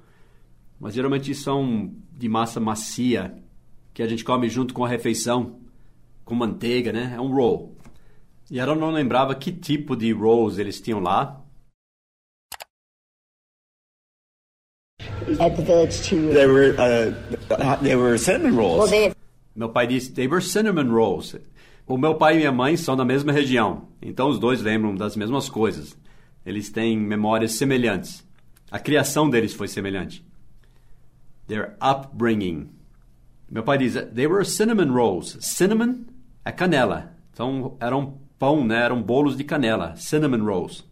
Mas 0.78 0.94
geralmente 0.94 1.34
são 1.34 1.92
de 2.12 2.28
massa 2.28 2.61
macia, 2.61 3.34
que 3.92 4.02
a 4.02 4.08
gente 4.08 4.25
come 4.25 4.49
junto 4.49 4.75
com 4.75 4.84
a 4.84 4.88
refeição, 4.88 5.58
com 6.25 6.34
manteiga, 6.34 6.92
né? 6.92 7.14
É 7.16 7.20
um 7.20 7.32
roll. 7.32 7.76
E 8.50 8.58
ela 8.58 8.75
não 8.75 8.90
lembrava 8.90 9.34
que 9.34 9.52
tipo 9.52 9.96
de 9.96 10.12
rolls 10.12 10.58
eles 10.58 10.80
tinham 10.80 11.00
lá, 11.00 11.43
At 15.40 15.57
the 15.57 15.62
village 15.62 16.02
tea 16.02 16.19
room. 16.19 16.35
They 16.35 16.47
were 16.47 16.75
uh, 16.78 17.76
they 17.83 17.97
were 17.97 18.19
cinnamon 18.19 18.57
rolls. 18.57 18.78
Well, 18.78 18.88
they 18.88 19.04
had 19.04 19.16
Meu 19.57 19.69
pai 19.69 19.87
disse, 19.87 20.12
they 20.12 20.26
were 20.26 20.40
cinnamon 20.40 20.90
rolls. 20.90 21.37
O 21.87 21.97
meu 21.97 22.14
pai 22.16 22.35
e 22.35 22.38
minha 22.38 22.52
mãe 22.52 22.76
são 22.76 22.97
da 22.97 23.04
mesma 23.04 23.33
região, 23.33 23.88
então 24.02 24.28
os 24.28 24.38
dois 24.38 24.61
lembram 24.61 24.95
das 24.95 25.16
mesmas 25.16 25.49
coisas. 25.49 25.97
Eles 26.45 26.71
têm 26.71 26.99
memórias 26.99 27.52
semelhantes. 27.52 28.26
A 28.71 28.78
criação 28.78 29.31
deles 29.31 29.54
foi 29.54 29.69
semelhante. 29.69 30.25
Their 31.47 31.76
upbringing. 31.81 32.71
Meu 33.50 33.62
pai 33.62 33.78
diz, 33.78 33.95
they 34.14 34.26
were 34.26 34.45
cinnamon 34.45 34.93
rolls. 34.93 35.38
Cinnamon 35.40 36.04
é 36.45 36.50
canela. 36.50 37.14
Então 37.33 37.76
eram 37.78 38.19
pão, 38.38 38.64
né? 38.64 38.83
Eram 38.83 39.00
bolos 39.00 39.37
de 39.37 39.45
canela. 39.45 39.95
Cinnamon 39.97 40.45
rolls. 40.45 40.85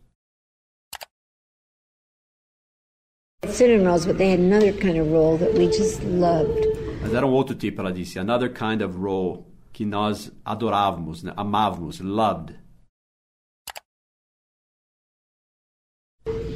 Cinnamon 3.49 3.87
rolls, 3.87 4.07
but 4.07 4.19
they 4.19 4.31
had 4.31 4.39
another 4.39 4.73
kind 4.73 4.97
of 4.99 5.11
roll 5.11 5.37
that 5.39 5.53
we 5.55 5.67
just 5.67 6.03
loved. 6.05 6.65
Mas 7.03 7.13
era 7.13 7.27
um 7.27 7.33
outro 7.33 7.57
tipo, 7.57 7.81
ela 7.81 7.93
disse. 7.93 8.19
Another 8.19 8.49
kind 8.49 8.83
of 8.83 8.97
roll 8.97 9.47
que 9.73 9.85
nós 9.85 10.31
adorávamos, 10.45 11.23
né? 11.25 11.33
amávamos, 11.37 12.01
loved. 12.01 12.55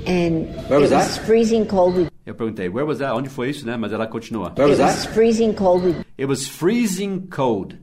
And 0.06 0.46
Where 0.68 0.78
was 0.80 0.92
it 0.92 0.96
was 0.96 1.16
that? 1.16 1.26
freezing 1.26 1.66
cold. 1.66 2.08
Eu 2.24 2.34
perguntei, 2.34 2.68
where 2.68 2.86
was 2.86 2.98
that? 2.98 3.12
Onde 3.16 3.28
foi 3.28 3.50
isso, 3.50 3.66
né? 3.66 3.76
Mas 3.76 3.92
ela 3.92 4.06
continua. 4.06 4.52
Where 4.56 4.68
was 4.70 4.78
it 4.78 4.84
was 4.84 5.04
that? 5.04 5.12
freezing 5.14 5.52
cold. 5.54 6.04
It 6.16 6.26
was 6.26 6.46
freezing 6.46 7.26
cold. 7.28 7.76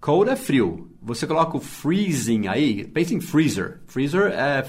Cold 0.00 0.30
é 0.30 0.36
frio. 0.36 0.90
Você 1.02 1.26
coloca 1.26 1.56
o 1.56 1.60
freezing 1.60 2.46
aí, 2.48 2.84
pensa 2.86 3.14
em 3.14 3.20
freezer. 3.20 3.80
Freezer 3.86 4.32
é 4.32 4.64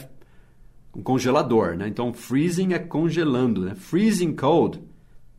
um 0.95 1.01
congelador, 1.01 1.75
né? 1.75 1.87
Então 1.87 2.13
freezing 2.13 2.73
é 2.73 2.79
congelando, 2.79 3.65
né? 3.65 3.75
Freezing 3.75 4.35
cold 4.35 4.81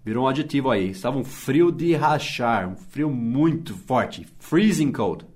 virou 0.04 0.25
um 0.25 0.28
adjetivo 0.28 0.71
aí. 0.71 0.90
Estava 0.90 1.19
um 1.19 1.25
frio 1.25 1.71
de 1.71 1.95
rachar, 1.95 2.69
um 2.69 2.76
frio 2.76 3.11
muito 3.11 3.75
forte. 3.75 4.26
Freezing 4.38 4.92
cold. 4.92 5.26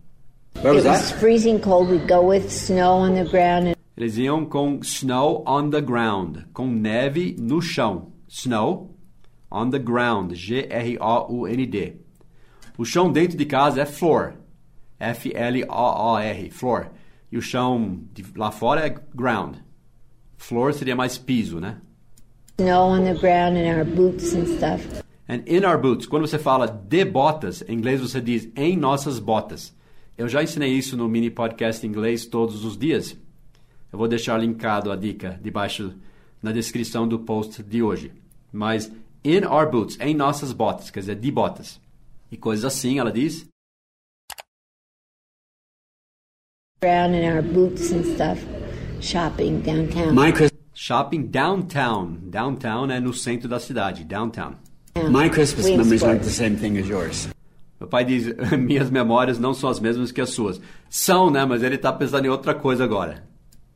Where 0.56 0.74
was 0.74 0.84
it 0.84 0.88
was 0.88 1.10
that? 1.10 1.20
freezing 1.20 1.58
cold. 1.58 1.90
We'd 1.90 2.06
go 2.06 2.28
with 2.28 2.48
snow 2.48 2.98
on 2.98 3.14
the 3.14 3.24
ground 3.24 3.68
and 3.68 3.74
Eles 3.96 4.18
iam 4.18 4.44
com 4.44 4.80
snow 4.82 5.44
on 5.46 5.70
the 5.70 5.80
ground, 5.80 6.46
com 6.52 6.66
neve 6.66 7.36
no 7.38 7.60
chão. 7.60 8.12
Snow 8.28 8.90
on 9.50 9.70
the 9.70 9.78
ground, 9.78 10.34
G-R-O-U-N-D. 10.34 11.96
O 12.76 12.84
chão 12.84 13.12
dentro 13.12 13.36
de 13.36 13.46
casa 13.46 13.82
é 13.82 13.86
floor, 13.86 14.34
F-L-O-O-R, 14.98 16.50
floor. 16.50 16.90
E 17.30 17.38
o 17.38 17.42
chão 17.42 18.00
de 18.12 18.24
lá 18.36 18.50
fora 18.50 18.84
é 18.84 18.94
ground. 19.14 19.58
Floor 20.36 20.72
seria 20.72 20.96
mais 20.96 21.16
piso, 21.16 21.60
né? 21.60 21.78
snow 22.58 22.88
on 22.88 23.04
the 23.04 23.14
ground 23.14 23.56
and 23.56 23.66
our 23.66 23.84
boots 23.84 24.32
and 24.32 24.46
stuff. 24.46 25.02
And 25.28 25.42
in 25.46 25.64
our 25.64 25.78
boots, 25.78 26.06
quando 26.06 26.26
você 26.26 26.38
fala 26.38 26.66
de 26.66 27.04
botas, 27.04 27.62
em 27.66 27.74
inglês 27.74 28.00
você 28.00 28.20
diz 28.20 28.48
em 28.54 28.76
nossas 28.76 29.18
botas. 29.18 29.74
Eu 30.16 30.28
já 30.28 30.42
ensinei 30.42 30.70
isso 30.70 30.96
no 30.96 31.08
mini 31.08 31.30
podcast 31.30 31.84
em 31.84 31.90
inglês 31.90 32.26
todos 32.26 32.64
os 32.64 32.78
dias. 32.78 33.16
Eu 33.92 33.98
vou 33.98 34.06
deixar 34.06 34.38
linkado 34.38 34.92
a 34.92 34.96
dica 34.96 35.38
debaixo 35.42 35.94
na 36.42 36.52
descrição 36.52 37.08
do 37.08 37.18
post 37.18 37.62
de 37.62 37.82
hoje. 37.82 38.12
Mas 38.52 38.92
in 39.24 39.44
our 39.44 39.68
boots, 39.68 39.98
em 40.00 40.14
nossas 40.14 40.52
botas, 40.52 40.90
quer 40.90 41.00
dizer, 41.00 41.16
de 41.16 41.30
botas. 41.32 41.80
E 42.30 42.36
coisas 42.36 42.64
assim, 42.64 42.98
ela 43.00 43.10
diz. 43.10 43.46
Ground 46.80 47.14
and 47.14 47.34
our 47.34 47.42
boots 47.42 47.90
and 47.90 48.04
stuff. 48.04 48.63
Shopping 49.04 49.60
downtown. 49.60 50.14
My 50.14 50.32
Chris- 50.32 50.50
Shopping 50.72 51.26
downtown. 51.26 52.16
Downtown 52.30 52.90
é 52.90 52.98
no 52.98 53.12
centro 53.12 53.46
da 53.48 53.60
cidade, 53.60 54.02
downtown. 54.02 54.54
my 55.10 55.28
Christmas 55.28 55.66
memories 55.68 56.02
aren't 56.02 56.24
the 56.24 56.30
same 56.30 56.56
thing 56.56 56.78
as 56.78 56.88
yours. 56.88 57.28
Meu 57.78 57.86
pai 57.88 58.04
diz, 58.06 58.34
minhas 58.58 58.88
memórias 58.90 59.38
não 59.38 59.52
são 59.52 59.68
as 59.68 59.78
mesmas 59.78 60.10
que 60.10 60.22
as 60.22 60.30
suas. 60.30 60.58
São, 60.88 61.30
né? 61.30 61.44
Mas 61.44 61.62
ele 61.62 61.74
está 61.74 61.92
pensando 61.92 62.24
em 62.24 62.28
outra 62.30 62.54
coisa 62.54 62.82
agora. 62.82 63.24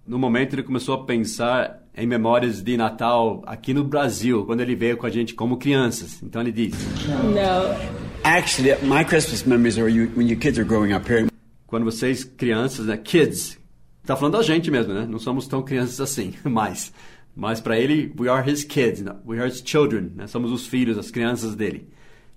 No 0.07 0.19
momento 0.19 0.55
ele 0.55 0.63
começou 0.63 0.95
a 0.95 1.05
pensar 1.05 1.83
em 1.95 2.07
memórias 2.07 2.63
de 2.63 2.77
Natal 2.79 3.43
aqui 3.47 3.75
no 3.75 3.85
Brasil, 3.85 4.47
quando 4.47 4.63
ele 4.63 4.75
veio 4.75 4.97
com 4.97 5.05
a 5.05 5.11
gente 5.11 5.35
como 5.35 5.59
crianças. 5.59 6.23
Então 6.23 6.41
ele 6.41 6.53
diz, 6.53 6.75
Actually, 8.25 8.75
my 8.83 9.05
Christmas 9.05 9.43
memories 9.45 9.79
are 9.79 9.91
you, 9.93 10.11
when 10.17 10.27
you 10.27 10.39
kids 10.39 10.59
are 10.59 10.67
growing 10.67 10.95
up 10.95 11.07
here. 11.11 11.29
quando 11.67 11.85
vocês 11.85 12.25
crianças, 12.25 12.87
né? 12.87 12.97
Kids. 12.97 13.58
Tá 14.09 14.17
falando 14.17 14.39
da 14.39 14.43
gente 14.43 14.71
mesmo, 14.71 14.95
né? 14.95 15.07
Não 15.07 15.19
somos 15.19 15.47
tão 15.47 15.63
crianças 15.63 16.01
assim, 16.01 16.33
mais. 16.43 16.91
Mas 17.37 17.61
para 17.61 17.79
ele, 17.79 18.11
we 18.19 18.27
are 18.27 18.51
his 18.51 18.65
kids, 18.65 19.05
we 19.27 19.39
are 19.39 19.47
his 19.47 19.63
children, 19.63 20.13
né? 20.17 20.27
Somos 20.27 20.51
os 20.51 20.67
filhos, 20.67 20.97
as 20.97 21.11
crianças 21.11 21.55
dele. 21.55 21.87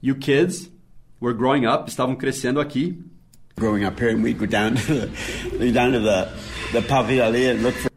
You 0.04 0.18
kids 0.18 0.70
were 1.22 1.34
growing 1.34 1.66
up, 1.66 1.90
estavam 1.90 2.18
crescendo 2.18 2.60
aqui. 2.60 3.01
Growing 3.58 3.86
up 3.86 4.04
here, 4.04 4.13
and 4.13 4.22
we'd 4.22 4.38
go 4.38 4.46
down 4.46 4.75
to 4.75 4.82
the, 4.86 5.72
down 5.72 5.94
to 5.94 6.01
the, 6.01 6.28
the 6.74 7.51
and 7.51 7.63
look 7.63 7.78
for 7.78 7.90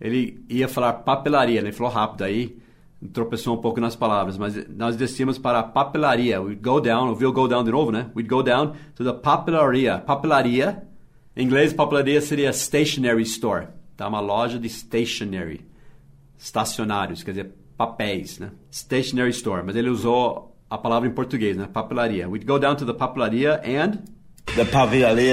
Ele 0.00 0.44
ia 0.48 0.66
falar 0.66 0.94
papelaria, 0.94 1.62
né? 1.62 1.68
ele 1.68 1.76
falou 1.76 1.92
rápido 1.92 2.24
aí, 2.24 2.58
tropeçou 3.12 3.56
um 3.56 3.60
pouco 3.60 3.80
nas 3.80 3.94
palavras, 3.94 4.36
mas 4.36 4.56
nós 4.68 4.96
descíamos 4.96 5.38
para 5.38 5.60
a 5.60 5.62
papelaria. 5.62 6.42
We'd 6.42 6.60
go 6.60 6.80
down, 6.80 7.10
ouviu 7.10 7.32
go 7.32 7.46
down 7.46 7.62
de 7.62 7.70
novo, 7.70 7.92
né? 7.92 8.10
We'd 8.16 8.28
go 8.28 8.42
down 8.42 8.72
to 8.96 9.04
the 9.04 9.12
papelaria. 9.12 9.98
Papelaria, 9.98 10.89
em 11.40 11.44
inglês, 11.44 11.72
papelaria 11.72 12.20
seria 12.20 12.52
stationery 12.52 13.22
store, 13.22 13.68
tá? 13.96 14.06
Uma 14.06 14.20
loja 14.20 14.58
de 14.58 14.68
stationery, 14.68 15.64
estacionários, 16.38 17.22
quer 17.22 17.30
dizer, 17.30 17.50
papéis, 17.78 18.38
né? 18.38 18.50
Stationery 18.70 19.30
store, 19.30 19.62
mas 19.64 19.74
ele 19.74 19.88
usou 19.88 20.54
a 20.68 20.76
palavra 20.76 21.08
em 21.08 21.12
português, 21.12 21.56
né? 21.56 21.66
Papelaria. 21.72 22.28
We'd 22.28 22.44
go 22.44 22.58
down 22.58 22.76
to 22.76 22.84
the 22.84 22.92
papelaria 22.92 23.54
and 23.64 24.04
the 24.54 24.64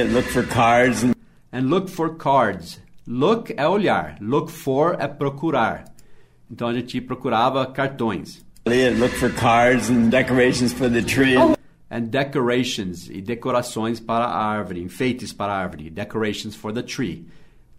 and 0.01 0.13
look 0.13 0.29
for 0.29 0.47
cards 0.47 1.03
and 1.03 1.13
and 1.51 1.69
look 1.69 1.89
for 1.89 2.15
cards. 2.15 2.79
Look 3.05 3.53
é 3.57 3.67
olhar, 3.67 4.17
look 4.21 4.49
for 4.49 4.95
é 4.99 5.07
procurar. 5.07 5.85
Então 6.49 6.69
a 6.69 6.73
gente 6.73 7.01
procurava 7.01 7.65
cartões. 7.65 8.45
look 8.65 9.13
for 9.15 9.29
cards 9.33 9.89
and 9.89 10.09
decorations 10.09 10.71
for 10.71 10.89
the 10.89 11.01
tree. 11.01 11.35
And 11.89 12.01
decorations 12.09 13.09
e 13.09 13.21
decorações 13.21 13.99
para 13.99 14.25
a 14.25 14.45
árvore, 14.45 14.81
enfeites 14.81 15.31
para 15.31 15.53
a 15.53 15.57
árvore, 15.57 15.89
decorations 15.89 16.55
for 16.55 16.73
the 16.73 16.81
tree. 16.81 17.25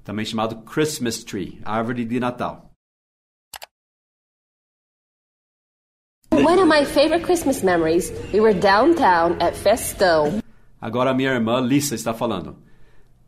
Também 0.03 0.25
chamado 0.25 0.63
Christmas 0.63 1.23
tree, 1.23 1.61
árvore 1.65 2.05
de 2.05 2.19
Natal. 2.19 2.71
One 6.31 6.61
of 6.61 6.67
my 6.67 6.85
favorite 6.85 7.25
Christmas 7.25 7.63
memories, 7.63 8.11
we 8.33 8.41
were 8.41 8.55
downtown 8.55 9.37
at 9.43 9.55
Festão. 9.55 10.43
Agora 10.81 11.13
minha 11.13 11.31
irmã 11.31 11.61
Lisa 11.61 11.95
está 11.95 12.15
falando. 12.15 12.57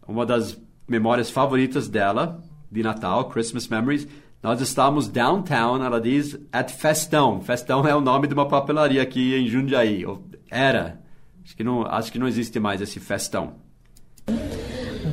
Uma 0.07 0.25
das 0.25 0.59
memórias 0.89 1.31
favoritas 1.31 1.89
dela 1.89 2.43
de 2.71 2.83
Natal, 2.83 3.29
Christmas 3.29 3.69
memories. 3.69 4.07
Nós 4.43 4.61
estávamos 4.61 5.09
downtown, 5.09 5.85
ela 5.85 6.01
diz, 6.01 6.39
at 6.53 6.71
Festão. 6.71 7.41
Festão 7.41 7.87
é 7.87 7.95
o 7.95 8.01
nome 8.01 8.27
de 8.27 8.35
uma 8.35 8.49
papelaria 8.49 9.03
aqui 9.03 9.35
em 9.35 9.47
Jundiaí. 9.47 10.07
Ou 10.07 10.25
Era. 10.51 11.01
Acho 11.45 11.57
que 11.57 11.65
não, 11.65 11.87
acho 11.87 12.11
que 12.13 12.19
não 12.19 12.27
existe 12.27 12.59
mais 12.59 12.81
esse 12.81 12.99
Festão. 12.99 13.55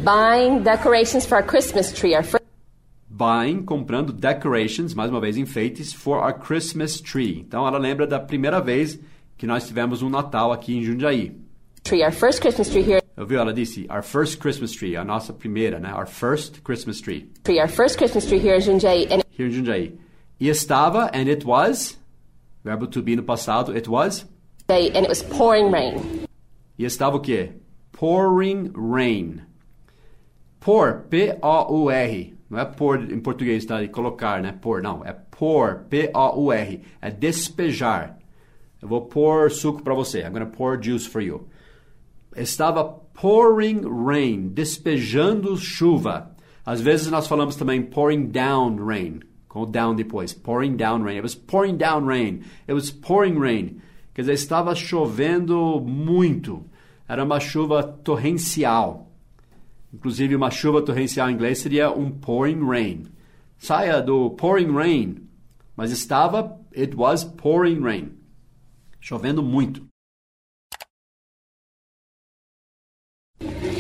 Buying 0.04 0.64
decorations 0.64 1.26
for 1.26 1.38
our 1.38 1.46
Christmas 1.46 1.92
tree. 1.92 2.16
Our 2.16 2.24
first 2.24 2.46
Buying, 3.10 3.64
comprando 3.64 4.14
decorations, 4.14 4.94
mais 4.94 5.10
uma 5.10 5.20
vez 5.20 5.38
enfeites, 5.38 5.92
for 5.92 6.18
our 6.18 6.34
Christmas 6.34 7.02
tree. 7.02 7.40
Então 7.40 7.66
ela 7.66 7.80
lembra 7.80 8.06
da 8.06 8.20
primeira 8.20 8.62
vez 8.62 9.00
que 9.38 9.48
nós 9.48 9.68
tivemos 9.68 10.02
um 10.02 10.10
Natal 10.10 10.52
aqui 10.52 10.78
em 10.78 10.84
Jundiaí. 10.84 11.36
tree, 11.84 12.04
our 12.04 12.12
first 12.12 12.42
Christmas 12.42 12.70
tree 12.70 12.84
here. 12.84 13.02
Ouviu? 13.18 13.40
Ela 13.40 13.54
disse, 13.54 13.88
our 13.90 14.04
first 14.04 14.40
Christmas 14.40 14.72
tree, 14.74 14.96
a 14.96 15.04
nossa 15.04 15.34
primeira, 15.34 15.80
né? 15.80 15.94
Our 15.94 16.06
first 16.06 16.62
Christmas 16.64 17.02
tree. 17.02 17.32
Tree, 17.44 17.60
our 17.60 17.70
first 17.70 17.98
Christmas 17.98 18.26
tree 18.28 18.40
here 18.40 18.56
in 18.56 18.62
Jundiaí, 18.62 19.08
and 19.12 19.24
Here 19.32 19.48
em 19.48 19.52
Jundiaí. 19.52 19.98
E 20.40 20.50
estava, 20.50 21.10
and 21.14 21.28
it 21.28 21.46
was, 21.46 21.98
verbo 22.64 22.86
to 22.88 23.02
be 23.02 23.16
no 23.16 23.24
passado, 23.24 23.76
it 23.76 23.88
was. 23.90 24.26
And 24.70 25.06
it 25.06 25.10
was 25.10 25.24
pouring 25.24 25.72
rain. 25.72 26.28
E 26.78 26.86
estava 26.86 27.18
o 27.18 27.20
quê? 27.20 27.54
Pouring 27.92 28.72
rain. 28.76 29.42
Pour, 30.60 31.06
P-O-U-R. 31.10 32.34
Não 32.50 32.60
é 32.60 32.66
por 32.66 33.12
em 33.12 33.20
português, 33.20 33.66
tá? 33.66 33.82
De 33.82 33.88
colocar, 33.88 34.42
né? 34.42 34.52
Por, 34.52 34.82
não. 34.82 35.06
É 35.06 35.14
pour, 35.14 35.86
P-O-U-R. 35.90 36.82
É 37.02 37.10
despejar. 37.10 38.18
Eu 38.82 38.88
vou 38.88 39.02
pôr 39.06 39.50
suco 39.50 39.82
para 39.82 39.94
você. 39.94 40.22
I'm 40.22 40.32
gonna 40.32 40.46
pour 40.46 40.82
juice 40.82 41.08
for 41.08 41.22
you. 41.22 41.48
Estava 42.36 42.84
pouring 42.84 43.82
rain, 44.06 44.50
despejando 44.50 45.58
chuva. 45.58 46.36
Às 46.66 46.82
vezes 46.82 47.10
nós 47.10 47.28
falamos 47.28 47.56
também 47.56 47.82
pouring 47.82 48.28
down 48.28 48.76
rain, 48.86 49.22
com 49.48 49.66
down 49.66 49.96
depois. 49.96 50.34
Pouring 50.34 50.76
down 50.76 51.02
rain. 51.04 51.16
It 51.16 51.24
was 51.24 51.34
pouring 51.34 51.78
down 51.78 52.06
rain. 52.06 52.44
It 52.68 52.74
was 52.74 52.92
pouring 52.92 53.40
rain. 53.40 53.82
Quer 54.18 54.22
dizer, 54.22 54.34
estava 54.34 54.74
chovendo 54.74 55.80
muito. 55.80 56.66
Era 57.08 57.24
uma 57.24 57.40
chuva 57.40 57.84
torrencial. 57.84 59.12
Inclusive, 59.94 60.36
uma 60.36 60.50
chuva 60.50 60.82
torrencial 60.82 61.30
em 61.30 61.34
inglês 61.34 61.60
seria 61.60 61.92
um 61.92 62.10
pouring 62.10 62.68
rain. 62.68 63.06
Saia 63.60 64.02
do 64.02 64.32
pouring 64.32 64.74
rain. 64.74 65.30
Mas 65.76 65.92
estava, 65.92 66.60
it 66.76 66.96
was 66.96 67.24
pouring 67.24 67.80
rain. 67.80 68.18
Chovendo 69.00 69.44
muito. 69.44 69.86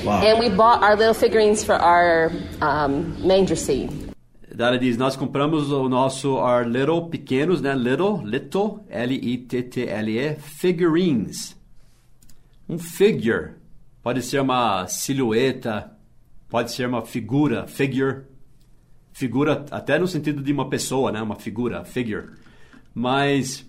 Wow. 0.05 0.21
And 0.21 0.37
we 0.37 0.49
bought 0.49 0.83
our 0.83 0.95
little 0.95 1.15
figurines 1.15 1.63
for 1.63 1.73
our 1.73 2.31
um, 2.61 3.17
manger 3.25 3.55
scene. 3.55 4.06
Dara 4.57 4.79
diz, 4.79 4.97
nós 4.97 5.15
compramos 5.15 5.71
o 5.71 5.87
nosso 5.87 6.33
Our 6.33 6.67
Little, 6.67 7.09
pequenos, 7.09 7.61
né? 7.61 7.75
Little, 7.75 8.23
little, 8.25 8.83
L-I-T-T-L-E, 8.89 10.35
figurines. 10.37 11.55
Um 12.67 12.79
figure 12.79 13.51
pode 14.01 14.23
ser 14.23 14.41
uma 14.41 14.87
silhueta, 14.87 15.95
pode 16.49 16.71
ser 16.71 16.87
uma 16.87 17.05
figura, 17.05 17.67
figure. 17.67 18.23
Figura 19.13 19.63
até 19.69 19.99
no 19.99 20.07
sentido 20.07 20.41
de 20.41 20.51
uma 20.51 20.67
pessoa, 20.67 21.11
né? 21.11 21.21
Uma 21.21 21.35
figura, 21.35 21.85
figure. 21.85 22.31
Mas 22.95 23.63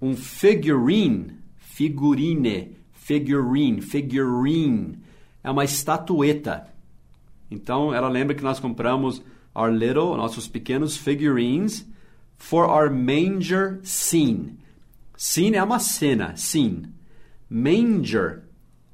um 0.00 0.16
figurine, 0.16 1.38
figurine, 1.56 2.76
figurine, 2.90 3.80
figurine, 3.80 4.98
é 5.44 5.48
uma 5.52 5.62
estatueta. 5.62 6.66
Então 7.48 7.94
ela 7.94 8.08
lembra 8.08 8.34
que 8.34 8.42
nós 8.42 8.58
compramos 8.58 9.22
our 9.54 9.70
little, 9.70 10.16
nossos 10.16 10.48
pequenos 10.48 10.96
figurines 10.96 11.84
for 12.36 12.64
our 12.66 12.90
manger 12.90 13.80
scene. 13.82 14.58
Scene 15.16 15.56
é 15.56 15.62
uma 15.62 15.78
cena, 15.78 16.36
scene. 16.36 16.88
Manger 17.48 18.42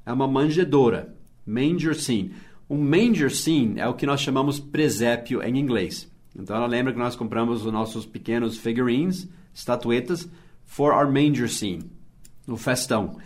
é 0.05 0.13
uma 0.13 0.27
manjedoura. 0.27 1.15
Manger 1.45 1.95
scene. 1.95 2.35
Um 2.69 2.77
manger 2.77 3.31
scene 3.31 3.79
é 3.79 3.87
o 3.87 3.95
que 3.95 4.05
nós 4.05 4.21
chamamos 4.21 4.59
presépio 4.59 5.41
em 5.41 5.57
inglês. 5.57 6.07
Então 6.37 6.55
ela 6.55 6.67
lembra 6.67 6.93
que 6.93 6.99
nós 6.99 7.15
compramos 7.15 7.65
os 7.65 7.73
nossos 7.73 8.05
pequenos 8.05 8.57
figurines, 8.57 9.27
estatuetas, 9.53 10.29
for 10.65 10.93
our 10.93 11.09
manger 11.09 11.49
scene. 11.49 11.89
No 12.45 12.57
festão. 12.57 13.17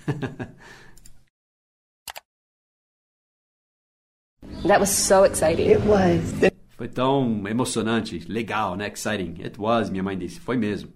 That 4.65 4.79
was 4.79 4.89
so 4.89 5.25
exciting. 5.25 5.69
It 5.69 5.81
was. 5.85 6.52
Foi 6.75 6.87
tão 6.87 7.47
emocionante, 7.47 8.19
legal, 8.27 8.75
né? 8.75 8.87
Exciting. 8.87 9.43
It 9.43 9.59
was, 9.59 9.89
minha 9.89 10.03
mãe 10.03 10.17
disse. 10.17 10.39
Foi 10.39 10.57
mesmo. 10.57 10.91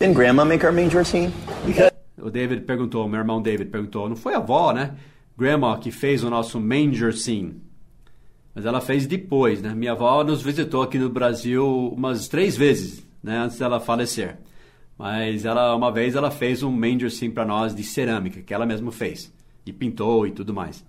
Didn't 0.00 0.16
Grandma 0.16 0.44
make 0.44 0.64
our 0.66 0.72
manger 0.72 1.04
scene? 1.04 1.32
O 2.18 2.30
David 2.30 2.62
perguntou, 2.62 3.08
meu 3.08 3.20
irmão 3.20 3.40
David 3.40 3.70
perguntou, 3.70 4.08
não 4.08 4.16
foi 4.16 4.34
a 4.34 4.38
avó, 4.38 4.72
né? 4.72 4.96
Grandma 5.38 5.78
que 5.78 5.90
fez 5.90 6.24
o 6.24 6.30
nosso 6.30 6.60
manger 6.60 7.14
scene. 7.14 7.62
Mas 8.54 8.66
ela 8.66 8.80
fez 8.80 9.06
depois, 9.06 9.62
né? 9.62 9.74
Minha 9.74 9.92
avó 9.92 10.22
nos 10.24 10.42
visitou 10.42 10.82
aqui 10.82 10.98
no 10.98 11.08
Brasil 11.08 11.66
umas 11.92 12.28
três 12.28 12.56
vezes, 12.56 13.06
né? 13.22 13.38
Antes 13.38 13.58
dela 13.58 13.78
falecer. 13.78 14.38
Mas 14.98 15.44
ela, 15.44 15.74
uma 15.74 15.90
vez, 15.92 16.14
ela 16.14 16.30
fez 16.30 16.62
um 16.62 16.70
manger 16.70 17.10
scene 17.10 17.32
para 17.32 17.44
nós 17.44 17.74
de 17.74 17.82
cerâmica, 17.82 18.42
que 18.42 18.54
ela 18.54 18.66
mesma 18.66 18.92
fez. 18.92 19.32
E 19.64 19.72
pintou 19.72 20.26
e 20.26 20.32
tudo 20.32 20.52
mais. 20.52 20.84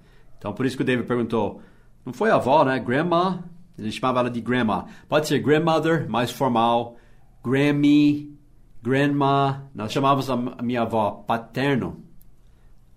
Então, 0.45 0.53
por 0.53 0.67
isso 0.67 0.77
que 0.77 0.83
o 0.83 0.85
David 0.85 1.07
perguntou, 1.07 1.59
não 2.05 2.13
foi 2.13 2.29
a 2.29 2.35
avó, 2.35 2.63
né? 2.63 2.77
Grandma, 2.77 3.43
a 3.75 3.81
gente 3.81 3.99
chamava 3.99 4.19
ela 4.19 4.29
de 4.29 4.39
grandma. 4.39 4.85
Pode 5.09 5.27
ser 5.27 5.39
grandmother, 5.39 6.07
mais 6.07 6.29
formal, 6.29 6.97
Grammy, 7.43 8.37
grandma. 8.79 9.63
Nós 9.73 9.91
chamávamos 9.91 10.29
a 10.29 10.61
minha 10.61 10.83
avó 10.83 11.23
paterno 11.25 12.05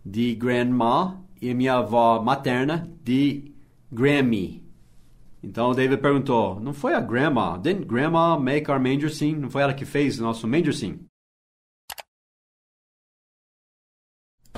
de 0.04 0.34
grandma 0.34 1.22
e 1.40 1.50
a 1.50 1.54
minha 1.54 1.76
avó 1.76 2.22
materna 2.22 2.86
de 3.02 3.50
Grammy. 3.90 4.62
Então 5.42 5.70
o 5.70 5.74
David 5.74 6.02
perguntou: 6.02 6.60
Não 6.60 6.74
foi 6.74 6.92
a 6.92 7.00
grandma? 7.00 7.56
Didn't 7.56 7.86
grandma 7.86 8.38
make 8.38 8.70
our 8.70 8.78
manger 8.78 9.10
scene? 9.10 9.40
Não 9.40 9.48
foi 9.48 9.62
ela 9.62 9.72
que 9.72 9.86
fez 9.86 10.20
o 10.20 10.22
nosso 10.22 10.46
manger 10.46 10.74
scene? 10.74 11.00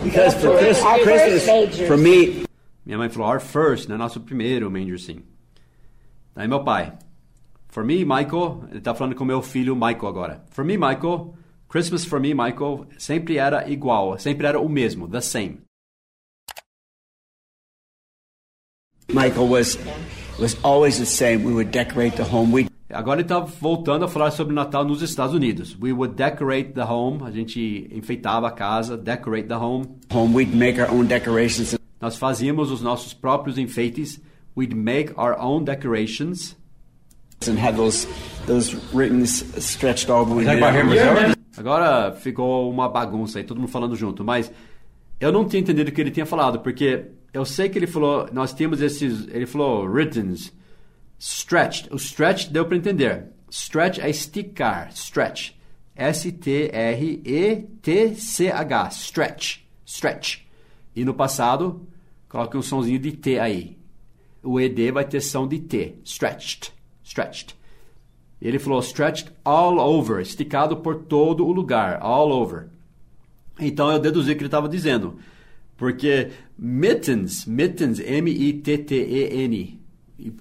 Because 0.02 0.34
for 0.40 0.58
Christmas, 0.58 1.86
for 1.86 1.96
me, 1.96 2.49
Minha 2.90 2.98
mãe 2.98 3.08
falou: 3.08 3.30
Our 3.30 3.40
first, 3.40 3.88
né? 3.88 3.96
Nosso 3.96 4.20
primeiro 4.20 4.68
manger 4.68 4.98
scene. 4.98 5.24
Aí 6.34 6.48
meu 6.48 6.64
pai: 6.64 6.92
For 7.68 7.84
me, 7.84 8.04
Michael, 8.04 8.64
ele 8.68 8.80
tá 8.80 8.92
falando 8.92 9.14
com 9.14 9.24
meu 9.24 9.40
filho 9.40 9.76
Michael 9.76 10.08
agora. 10.08 10.44
For 10.50 10.64
me, 10.64 10.76
Michael, 10.76 11.36
Christmas 11.68 12.04
for 12.04 12.18
me, 12.18 12.34
Michael, 12.34 12.88
sempre 12.98 13.38
era 13.38 13.70
igual, 13.70 14.18
sempre 14.18 14.44
era 14.44 14.60
o 14.60 14.68
mesmo, 14.68 15.06
the 15.06 15.20
same. 15.20 15.60
Michael 19.08 19.48
was 19.48 19.78
was 20.40 20.56
always 20.64 20.98
the 20.98 21.06
same. 21.06 21.44
We 21.44 21.52
would 21.52 21.70
decorate 21.70 22.16
the 22.16 22.24
home. 22.24 22.52
We 22.52 22.68
Agora 22.92 23.20
ele 23.20 23.22
está 23.22 23.38
voltando 23.38 24.04
a 24.04 24.08
falar 24.08 24.32
sobre 24.32 24.52
o 24.52 24.56
Natal 24.56 24.84
nos 24.84 25.00
Estados 25.00 25.32
Unidos. 25.32 25.76
We 25.80 25.92
would 25.92 26.16
decorate 26.16 26.72
the 26.72 26.82
home. 26.82 27.22
A 27.22 27.30
gente 27.30 27.88
enfeitava 27.92 28.48
a 28.48 28.50
casa, 28.50 28.96
decorate 28.96 29.46
the 29.46 29.54
home. 29.54 29.86
Home, 30.12 30.34
we'd 30.34 30.52
make 30.52 30.80
our 30.80 30.90
own 30.90 31.06
decorations. 31.06 31.79
Nós 32.00 32.16
fazíamos 32.16 32.70
os 32.70 32.80
nossos 32.80 33.12
próprios 33.12 33.58
enfeites. 33.58 34.20
We'd 34.56 34.74
make 34.74 35.12
our 35.16 35.36
own 35.38 35.64
decorations. 35.64 36.56
and 37.48 37.58
have 37.58 37.76
those 37.76 38.06
those 38.46 38.74
writtens 38.92 39.42
stretched 39.64 40.10
all 40.10 40.26
the 40.26 40.34
way 40.34 40.44
down. 40.44 41.34
Agora 41.56 42.12
ficou 42.12 42.70
uma 42.70 42.88
bagunça 42.88 43.38
aí, 43.38 43.44
todo 43.44 43.58
mundo 43.58 43.70
falando 43.70 43.96
junto, 43.96 44.24
mas 44.24 44.52
eu 45.18 45.32
não 45.32 45.46
tinha 45.46 45.60
entendido 45.60 45.90
o 45.90 45.92
que 45.92 46.00
ele 46.00 46.10
tinha 46.10 46.26
falado, 46.26 46.60
porque 46.60 47.06
eu 47.32 47.44
sei 47.44 47.68
que 47.68 47.78
ele 47.78 47.86
falou, 47.86 48.28
nós 48.32 48.52
tínhamos 48.52 48.80
esses, 48.80 49.28
ele 49.28 49.46
falou 49.46 49.84
writtens, 49.84 50.52
stretched. 51.18 51.92
O 51.92 51.96
stretch 51.96 52.48
deu 52.48 52.64
para 52.64 52.76
entender. 52.76 53.26
Stretch 53.50 53.98
é 53.98 54.08
esticar, 54.08 54.90
stretch. 54.92 55.52
S-T-R-E-T-C-H, 55.94 56.78
stretch, 58.90 59.58
stretch. 59.84 60.38
E 60.94 61.04
no 61.04 61.12
passado, 61.12 61.86
coloque 62.30 62.56
um 62.56 62.62
sonzinho 62.62 62.98
de 62.98 63.12
T 63.12 63.38
aí. 63.38 63.76
O 64.42 64.58
ED 64.58 64.92
vai 64.92 65.04
ter 65.04 65.20
som 65.20 65.46
de 65.46 65.58
T, 65.58 65.96
stretched, 66.02 66.72
stretched. 67.04 67.54
Ele 68.40 68.58
falou 68.58 68.80
stretched 68.80 69.30
all 69.44 69.78
over, 69.78 70.22
esticado 70.22 70.78
por 70.78 71.02
todo 71.02 71.46
o 71.46 71.52
lugar, 71.52 71.98
all 72.00 72.30
over. 72.30 72.68
Então 73.58 73.92
eu 73.92 73.98
deduzi 73.98 74.32
o 74.32 74.34
que 74.34 74.40
ele 74.40 74.46
estava 74.46 74.66
dizendo. 74.68 75.18
Porque 75.76 76.30
mittens, 76.58 77.44
mittens, 77.44 78.00
M-I-T-T-E-N, 78.00 79.80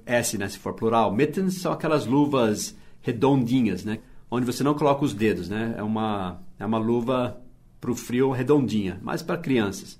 S, 0.06 0.38
né, 0.38 0.47
se 0.47 0.60
for 0.60 0.73
plural, 0.73 1.13
mittens 1.13 1.56
são 1.56 1.71
aquelas 1.71 2.06
luvas 2.06 2.78
redondinhas, 3.02 3.84
né? 3.84 3.99
Onde 4.32 4.45
você 4.45 4.63
não 4.63 4.75
coloca 4.75 5.04
os 5.04 5.13
dedos, 5.13 5.49
né? 5.49 5.75
É 5.78 5.84
uma, 5.84 6.41
é 6.60 6.65
uma 6.65 6.78
luva 6.78 7.41
para 7.82 7.91
o 7.91 7.95
frio 7.95 8.32
redondinha, 8.32 8.99
mais 9.02 9.21
para 9.21 9.38
crianças. 9.38 9.99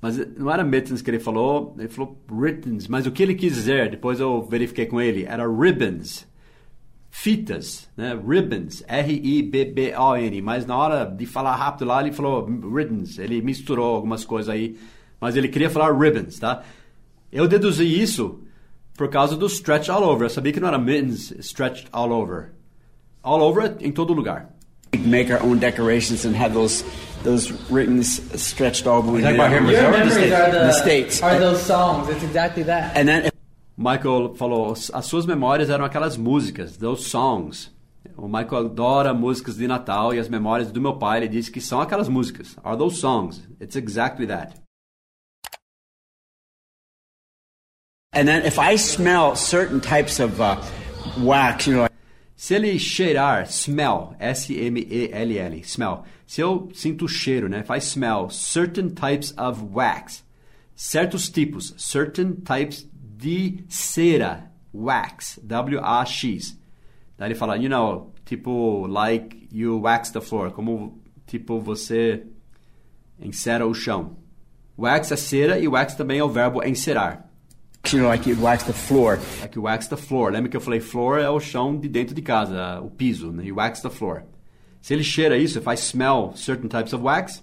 Mas 0.00 0.16
não 0.36 0.50
era 0.50 0.64
mittens 0.64 1.02
que 1.02 1.10
ele 1.10 1.18
falou, 1.18 1.74
ele 1.78 1.88
falou 1.88 2.18
ribbons. 2.30 2.88
Mas 2.88 3.06
o 3.06 3.10
que 3.10 3.22
ele 3.22 3.34
quis 3.34 3.54
dizer, 3.54 3.90
depois 3.90 4.18
eu 4.18 4.42
verifiquei 4.42 4.86
com 4.86 5.00
ele, 5.00 5.24
era 5.24 5.46
ribbons. 5.46 6.26
Fitas, 7.10 7.90
né? 7.96 8.14
Ribbons, 8.14 8.84
R-I-B-B-O-N. 8.86 10.42
Mas 10.42 10.64
na 10.64 10.76
hora 10.76 11.04
de 11.04 11.26
falar 11.26 11.56
rápido 11.56 11.86
lá, 11.86 12.00
ele 12.00 12.12
falou 12.12 12.46
ribbons. 12.46 13.18
Ele 13.18 13.42
misturou 13.42 13.96
algumas 13.96 14.24
coisas 14.24 14.48
aí. 14.48 14.78
Mas 15.20 15.36
ele 15.36 15.48
queria 15.48 15.68
falar 15.68 15.92
ribbons, 15.92 16.38
tá? 16.38 16.62
Eu 17.30 17.46
deduzi 17.46 17.84
isso 17.84 18.40
por 18.96 19.08
causa 19.08 19.36
do 19.36 19.46
stretch 19.46 19.88
all 19.88 20.02
over. 20.02 20.26
Eu 20.26 20.30
sabia 20.30 20.52
que 20.52 20.60
não 20.60 20.68
era 20.68 20.78
mittens 20.78 21.32
stretched 21.40 21.88
all 21.92 22.10
over. 22.10 22.52
All 23.22 23.40
over 23.42 23.76
em 23.80 23.92
todo 23.92 24.14
lugar. 24.14 24.54
We'd 24.92 25.06
make 25.06 25.30
our 25.30 25.40
own 25.40 25.58
decorations 25.58 26.24
and 26.24 26.34
have 26.36 26.52
those 26.54 26.84
those 27.22 27.50
writtens 27.70 28.20
stretched 28.40 28.86
all 28.86 29.02
the 29.02 29.12
way 29.12 29.18
Is 29.18 29.24
that 29.24 29.36
down. 29.36 29.50
Your 29.52 29.90
memories 29.90 30.32
are 30.32 30.50
the, 30.50 30.58
The 30.58 30.72
States. 30.72 31.22
are 31.22 31.38
those 31.38 31.62
songs. 31.62 32.08
It's 32.08 32.22
exactly 32.24 32.62
that. 32.64 32.96
And 32.96 33.06
then 33.08 33.30
Michael 33.76 34.34
falou, 34.36 34.72
as 34.72 35.04
suas 35.06 35.26
memórias 35.26 35.68
eram 35.70 35.84
aquelas 35.84 36.16
músicas, 36.16 36.76
those 36.78 37.06
songs. 37.06 37.70
O 38.16 38.26
Michael 38.26 38.66
adora 38.66 39.12
músicas 39.14 39.56
de 39.56 39.66
Natal 39.68 40.14
e 40.14 40.18
as 40.18 40.28
memórias 40.28 40.72
do 40.72 40.80
meu 40.80 40.94
pai, 40.94 41.18
ele 41.18 41.28
disse 41.28 41.50
que 41.50 41.60
são 41.60 41.80
aquelas 41.80 42.08
músicas. 42.08 42.56
Are 42.64 42.76
those 42.76 42.96
songs? 42.98 43.40
It's 43.60 43.76
exactly 43.76 44.26
that. 44.26 44.54
and 48.12 48.26
then 48.26 48.44
if 48.44 48.58
I 48.58 48.76
smell 48.76 49.36
certain 49.36 49.80
types 49.80 50.18
of 50.20 50.40
uh, 50.40 50.60
wax, 51.20 51.66
you 51.66 51.76
know, 51.76 51.88
Se 52.40 52.54
ele 52.54 52.78
cheirar, 52.78 53.46
smell, 53.50 54.16
S-M-E-L-L, 54.18 55.60
smell. 55.62 56.04
Se 56.26 56.40
eu 56.40 56.70
sinto 56.72 57.04
o 57.04 57.08
cheiro, 57.08 57.50
né? 57.50 57.62
I 57.68 57.78
smell 57.82 58.30
certain 58.30 58.88
types 58.88 59.34
of 59.36 59.62
wax, 59.74 60.24
certos 60.74 61.28
tipos, 61.28 61.74
certain 61.76 62.36
types 62.36 62.88
de 62.94 63.62
cera, 63.68 64.50
wax, 64.72 65.38
W-A-X. 65.42 66.58
Daí 67.18 67.28
ele 67.28 67.34
fala, 67.34 67.58
you 67.58 67.68
know, 67.68 68.10
tipo, 68.24 68.86
like 68.86 69.46
you 69.52 69.78
wax 69.78 70.10
the 70.10 70.22
floor, 70.22 70.50
como, 70.50 70.98
tipo, 71.26 71.60
você 71.60 72.26
encera 73.20 73.66
o 73.66 73.74
chão. 73.74 74.16
Wax 74.78 75.12
é 75.12 75.16
cera 75.16 75.58
e 75.58 75.68
wax 75.68 75.94
também 75.94 76.20
é 76.20 76.24
o 76.24 76.30
verbo 76.30 76.64
encerar. 76.64 77.29
You 77.92 77.98
know, 77.98 78.08
like 78.08 78.26
you'd 78.28 78.40
wax 78.40 78.64
the 78.64 78.72
floor. 78.72 79.18
Like 79.40 79.56
you 79.56 79.62
wax 79.62 79.88
the 79.88 79.96
floor. 79.96 80.30
Lembra 80.30 80.50
que 80.50 80.56
eu 80.56 80.60
falei 80.60 80.80
floor 80.80 81.18
é 81.18 81.28
o 81.28 81.40
chão 81.40 81.78
de 81.78 81.88
dentro 81.88 82.14
de 82.14 82.22
casa, 82.22 82.80
o 82.80 82.90
piso, 82.90 83.32
né? 83.32 83.44
You 83.44 83.56
wax 83.56 83.80
the 83.80 83.90
floor. 83.90 84.22
Se 84.80 84.94
ele 84.94 85.02
cheira 85.02 85.36
isso, 85.36 85.58
if 85.58 85.66
I 85.66 85.76
smell 85.76 86.32
certain 86.34 86.68
types 86.68 86.92
of 86.92 87.02
wax, 87.04 87.42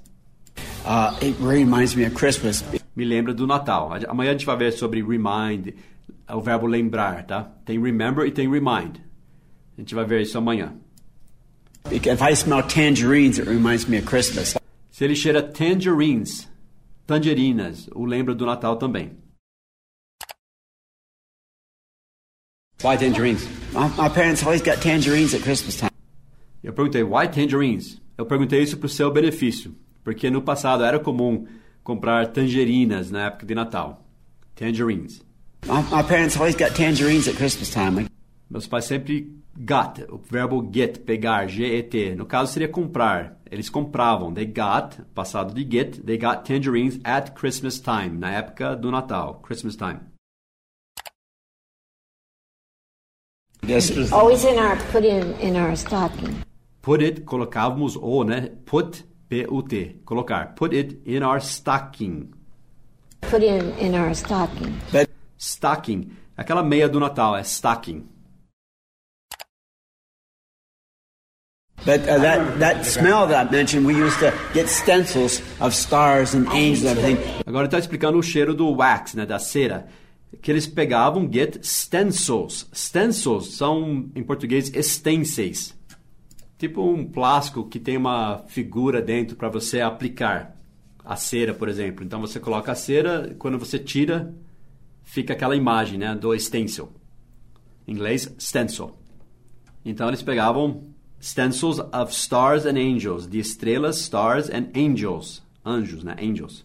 Uh, 0.85 1.13
it 1.21 1.35
reminds 1.39 1.95
me 1.95 2.05
of 2.05 2.15
Christmas. 2.15 2.63
me 2.95 3.05
lembra 3.05 3.33
do 3.33 3.45
Natal. 3.45 3.91
Amanhã 4.07 4.31
a 4.31 4.33
gente 4.33 4.45
vai 4.45 4.57
ver 4.57 4.71
sobre 4.71 5.03
remind, 5.03 5.73
é 6.27 6.33
o 6.33 6.41
verbo 6.41 6.65
lembrar, 6.65 7.25
tá? 7.25 7.43
Tem 7.65 7.79
remember 7.79 8.25
e 8.25 8.31
tem 8.31 8.49
remind. 8.49 8.97
A 9.77 9.81
gente 9.81 9.93
vai 9.93 10.05
ver 10.05 10.21
isso 10.21 10.37
amanhã. 10.37 10.73
If 11.91 12.21
I 12.21 12.33
smell 12.33 12.63
tangerines, 12.63 13.37
it 13.37 13.47
reminds 13.47 13.85
me 13.85 13.97
of 13.97 14.07
Christmas. 14.07 14.57
Se 14.89 15.03
ele 15.03 15.15
cheira 15.15 15.43
tangerines, 15.43 16.49
tangerinas, 17.05 17.87
o 17.93 18.03
lembra 18.03 18.33
do 18.33 18.45
Natal 18.45 18.77
também. 18.77 19.11
Why 22.83 22.95
tangerines? 22.95 23.47
My, 23.73 23.89
my 23.97 24.07
parents 24.07 24.43
always 24.43 24.61
got 24.61 24.81
tangerines 24.81 25.33
at 25.33 25.41
Christmas 25.41 25.77
time. 25.77 25.91
Eu 26.63 26.73
perguntei, 26.73 27.03
why 27.03 27.27
tangerines? 27.27 27.99
Eu 28.17 28.25
perguntei 28.25 28.61
isso 28.61 28.77
para 28.77 28.85
o 28.85 28.89
seu 28.89 29.11
benefício, 29.11 29.75
porque 30.03 30.29
no 30.29 30.41
passado 30.43 30.83
era 30.83 30.99
comum 30.99 31.47
comprar 31.83 32.27
tangerinas 32.27 33.09
na 33.09 33.27
época 33.27 33.47
de 33.47 33.55
Natal. 33.55 34.05
Tangerines. 34.55 35.23
My, 35.65 35.81
my 35.91 36.03
parents 36.03 36.37
always 36.37 36.55
got 36.55 36.75
tangerines 36.75 37.27
at 37.27 37.35
Christmas 37.35 37.71
time. 37.71 38.07
Meus 38.49 38.67
pais 38.67 38.85
sempre 38.85 39.27
got, 39.57 39.99
o 40.09 40.17
verbo 40.17 40.61
get, 40.61 40.99
pegar, 40.99 41.47
G-E-T. 41.47 42.15
No 42.15 42.25
caso 42.25 42.53
seria 42.53 42.67
comprar. 42.67 43.37
Eles 43.49 43.69
compravam. 43.69 44.33
They 44.33 44.45
got, 44.45 44.99
passado 45.15 45.53
de 45.53 45.63
get, 45.63 46.05
they 46.05 46.17
got 46.17 46.45
tangerines 46.45 46.99
at 47.03 47.31
Christmas 47.33 47.79
time, 47.79 48.19
na 48.19 48.31
época 48.31 48.75
do 48.75 48.91
Natal, 48.91 49.41
Christmas 49.41 49.75
time. 49.75 49.99
Yes. 53.67 54.11
Always 54.11 54.45
in 54.45 54.57
our 54.57 54.77
put 54.91 55.03
in 55.03 55.33
in 55.39 55.55
our 55.57 55.75
stocking. 55.75 56.41
Put 56.81 57.01
it, 57.01 57.25
colocávamos 57.25 57.97
o, 57.97 58.23
né? 58.23 58.49
Put, 58.65 59.03
P-U-T, 59.27 60.01
colocar. 60.05 60.55
Put 60.55 60.73
it 60.73 61.01
in 61.05 61.21
our 61.21 61.41
stocking. 61.41 62.33
Put 63.21 63.43
in 63.43 63.77
in 63.77 63.93
our 63.93 64.13
stocking. 64.15 64.73
But 64.91 65.09
Stocking, 65.37 66.11
aquela 66.35 66.63
meia 66.63 66.89
do 66.89 66.99
Natal, 66.99 67.35
é 67.35 67.43
stocking. 67.43 68.07
but 71.85 72.01
uh, 72.01 72.19
that 72.19 72.59
that 72.59 72.85
smell 72.85 73.27
that 73.27 73.47
I 73.47 73.51
mentioned, 73.51 73.85
we 73.85 73.95
used 73.95 74.19
to 74.19 74.33
get 74.53 74.67
stencils 74.67 75.41
of 75.61 75.73
stars 75.73 76.33
and 76.33 76.47
angels 76.49 76.83
and 76.83 76.99
everything. 76.99 77.17
Agora 77.45 77.65
está 77.65 77.77
explicando 77.79 78.17
o 78.17 78.23
cheiro 78.23 78.53
do 78.53 78.67
wax, 78.75 79.13
né, 79.13 79.25
da 79.25 79.39
cera. 79.39 79.87
Que 80.41 80.51
eles 80.51 80.67
pegavam, 80.67 81.29
get 81.31 81.63
stencils. 81.63 82.67
Stencils 82.73 83.55
são, 83.55 84.09
em 84.15 84.23
português, 84.23 84.71
stencils. 84.81 85.75
Tipo 86.57 86.81
um 86.89 87.05
plástico 87.05 87.67
que 87.67 87.79
tem 87.79 87.97
uma 87.97 88.43
figura 88.47 89.01
dentro 89.01 89.35
para 89.35 89.49
você 89.49 89.79
aplicar 89.79 90.55
a 91.03 91.15
cera, 91.15 91.53
por 91.53 91.69
exemplo. 91.69 92.03
Então 92.03 92.19
você 92.19 92.39
coloca 92.39 92.71
a 92.71 92.75
cera, 92.75 93.35
quando 93.39 93.57
você 93.57 93.79
tira, 93.79 94.33
fica 95.03 95.33
aquela 95.33 95.55
imagem 95.55 95.97
né, 95.97 96.13
do 96.13 96.37
stencil. 96.37 96.91
Em 97.87 97.93
inglês, 97.93 98.33
stencil. 98.37 98.97
Então 99.85 100.09
eles 100.09 100.21
pegavam 100.21 100.83
stencils 101.21 101.79
of 101.79 102.11
stars 102.11 102.65
and 102.65 102.77
angels, 102.77 103.25
de 103.25 103.39
estrelas, 103.39 103.97
stars 103.99 104.49
and 104.49 104.67
angels. 104.75 105.41
Anjos, 105.65 106.03
né? 106.03 106.15
Angels. 106.19 106.63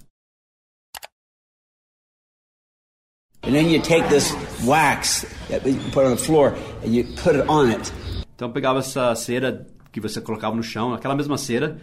Então 8.34 8.52
pegava 8.52 8.78
essa 8.78 9.14
cera 9.16 9.66
que 9.90 10.00
você 10.00 10.20
colocava 10.20 10.54
no 10.54 10.62
chão, 10.62 10.94
aquela 10.94 11.16
mesma 11.16 11.36
cera, 11.36 11.76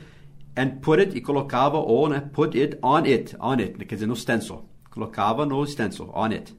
and 0.58 0.80
put 0.82 1.02
it 1.02 1.17
e 1.17 1.22
colocava 1.22 1.78
o, 1.78 2.08
né? 2.08 2.22
Put 2.32 2.58
it 2.58 2.78
on 2.82 3.00
it, 3.00 3.36
on 3.39 3.54
it, 3.54 3.74
quer 3.86 3.95
dizer, 3.95 4.08
no 4.08 4.15
stencil. 4.15 4.69
Colocava 4.89 5.45
no 5.45 5.65
stencil, 5.65 6.10
on 6.13 6.32
it. 6.32 6.56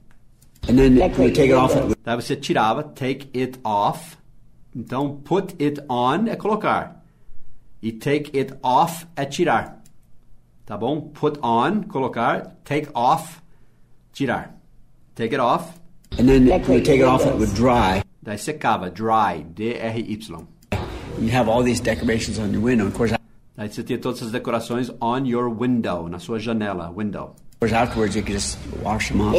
And 0.69 0.75
then 0.75 0.95
you 0.95 1.09
take 1.09 1.41
it 1.41 1.53
off. 1.53 1.75
Daí 2.03 2.15
você 2.15 2.35
tirava, 2.35 2.83
take 2.83 3.29
it 3.37 3.59
off. 3.63 4.17
Então 4.75 5.17
put 5.17 5.55
it 5.61 5.81
on 5.89 6.27
é 6.27 6.35
colocar. 6.35 7.03
E 7.81 7.91
take 7.91 8.37
it 8.37 8.53
off 8.61 9.07
é 9.15 9.25
tirar. 9.25 9.81
Tá 10.65 10.77
bom? 10.77 11.01
Put 11.01 11.39
on, 11.43 11.83
colocar. 11.83 12.55
Take 12.63 12.87
off, 12.93 13.41
tirar. 14.13 14.60
Take 15.21 15.33
it 15.33 15.39
off. 15.39 15.79
And 16.17 16.27
then 16.27 16.47
you 16.47 16.81
take 16.81 16.99
it 16.99 17.03
off. 17.03 17.23
It 17.23 17.35
would 17.35 17.53
dry. 17.53 18.01
Daí 18.25 18.39
secava, 18.39 18.91
dry, 18.91 19.45
D-R-Y. 19.53 20.47
You 21.19 21.29
have 21.29 21.47
all 21.47 21.61
these 21.61 21.79
decorations 21.79 22.39
on 22.39 22.51
your 22.51 22.59
window. 22.63 22.87
Of 22.87 22.95
course, 22.95 23.13
Daí 23.55 23.69
você 23.69 23.83
tinha 23.83 23.99
todas 23.99 24.17
essas 24.17 24.31
decorações 24.31 24.89
on 24.99 25.27
your 25.27 25.47
window, 25.47 26.09
na 26.09 26.17
sua 26.17 26.39
janela, 26.39 26.89
window. 26.89 27.35
of 27.35 27.59
course, 27.59 27.71
afterwards 27.71 28.15
you 28.15 28.23
could 28.23 28.33
just 28.33 28.57
wash 28.81 29.09
them 29.09 29.21
off. 29.21 29.37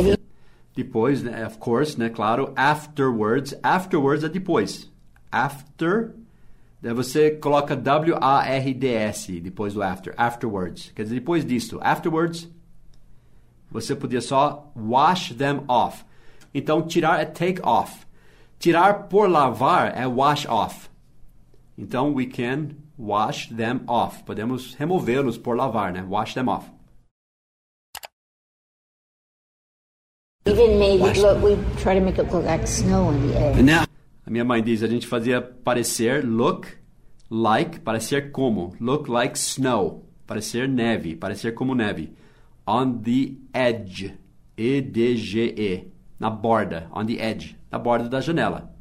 Depois, 0.76 1.20
né, 1.20 1.44
of 1.44 1.58
course, 1.58 1.98
né, 1.98 2.08
claro, 2.10 2.52
afterwards. 2.54 3.52
Afterwards 3.60 4.22
é 4.22 4.28
depois. 4.28 4.88
After, 5.32 6.14
daí 6.80 6.94
você 6.94 7.32
coloca 7.32 7.74
W-A-R-D-S 7.74 9.40
depois 9.40 9.74
do 9.74 9.82
after. 9.82 10.14
Afterwards. 10.16 10.92
Quer 10.94 11.02
dizer, 11.02 11.16
depois 11.16 11.44
disso. 11.44 11.80
Afterwards, 11.82 12.48
você 13.72 13.96
podia 13.96 14.20
só 14.20 14.70
wash 14.76 15.34
them 15.34 15.64
off. 15.66 16.04
Então, 16.54 16.82
tirar 16.82 17.20
é 17.20 17.24
take 17.24 17.60
off. 17.62 18.06
Tirar 18.58 19.08
por 19.08 19.28
lavar 19.28 19.96
é 19.96 20.06
wash 20.06 20.46
off. 20.46 20.88
Então, 21.76 22.12
we 22.14 22.26
can 22.26 22.70
wash 22.98 23.48
them 23.48 23.80
off. 23.86 24.22
Podemos 24.24 24.74
removê-los 24.74 25.38
por 25.38 25.56
lavar, 25.56 25.92
né? 25.92 26.06
Wash 26.08 26.34
them 26.34 26.48
off. 26.48 26.70
even 30.44 30.78
made 30.78 31.00
it 31.00 31.18
look, 31.18 31.40
we 31.40 31.56
try 31.80 31.94
to 31.94 32.00
make 32.00 32.18
it 32.18 32.30
look 32.32 32.44
like 32.44 32.66
snow 32.66 33.06
on 33.06 33.28
the. 33.28 33.38
And 33.38 33.64
now, 33.64 33.84
A 34.24 34.30
minha 34.30 34.44
mãe 34.44 34.62
diz, 34.62 34.82
a 34.82 34.86
gente 34.86 35.06
fazia 35.06 35.42
parecer 35.42 36.24
look 36.24 36.68
like, 37.28 37.80
parecer 37.80 38.30
como, 38.30 38.72
look 38.80 39.10
like 39.10 39.36
snow, 39.36 40.04
parecer 40.26 40.68
neve, 40.68 41.16
parecer 41.16 41.52
como 41.54 41.74
neve. 41.74 42.12
On 42.66 43.02
the 43.02 43.36
edge, 43.52 44.14
E-D-G-E, 44.56 45.88
na 46.18 46.30
borda, 46.30 46.88
on 46.92 47.06
the 47.06 47.20
edge, 47.20 47.56
na 47.70 47.78
borda 47.78 48.08
da 48.08 48.20
janela. 48.20 48.72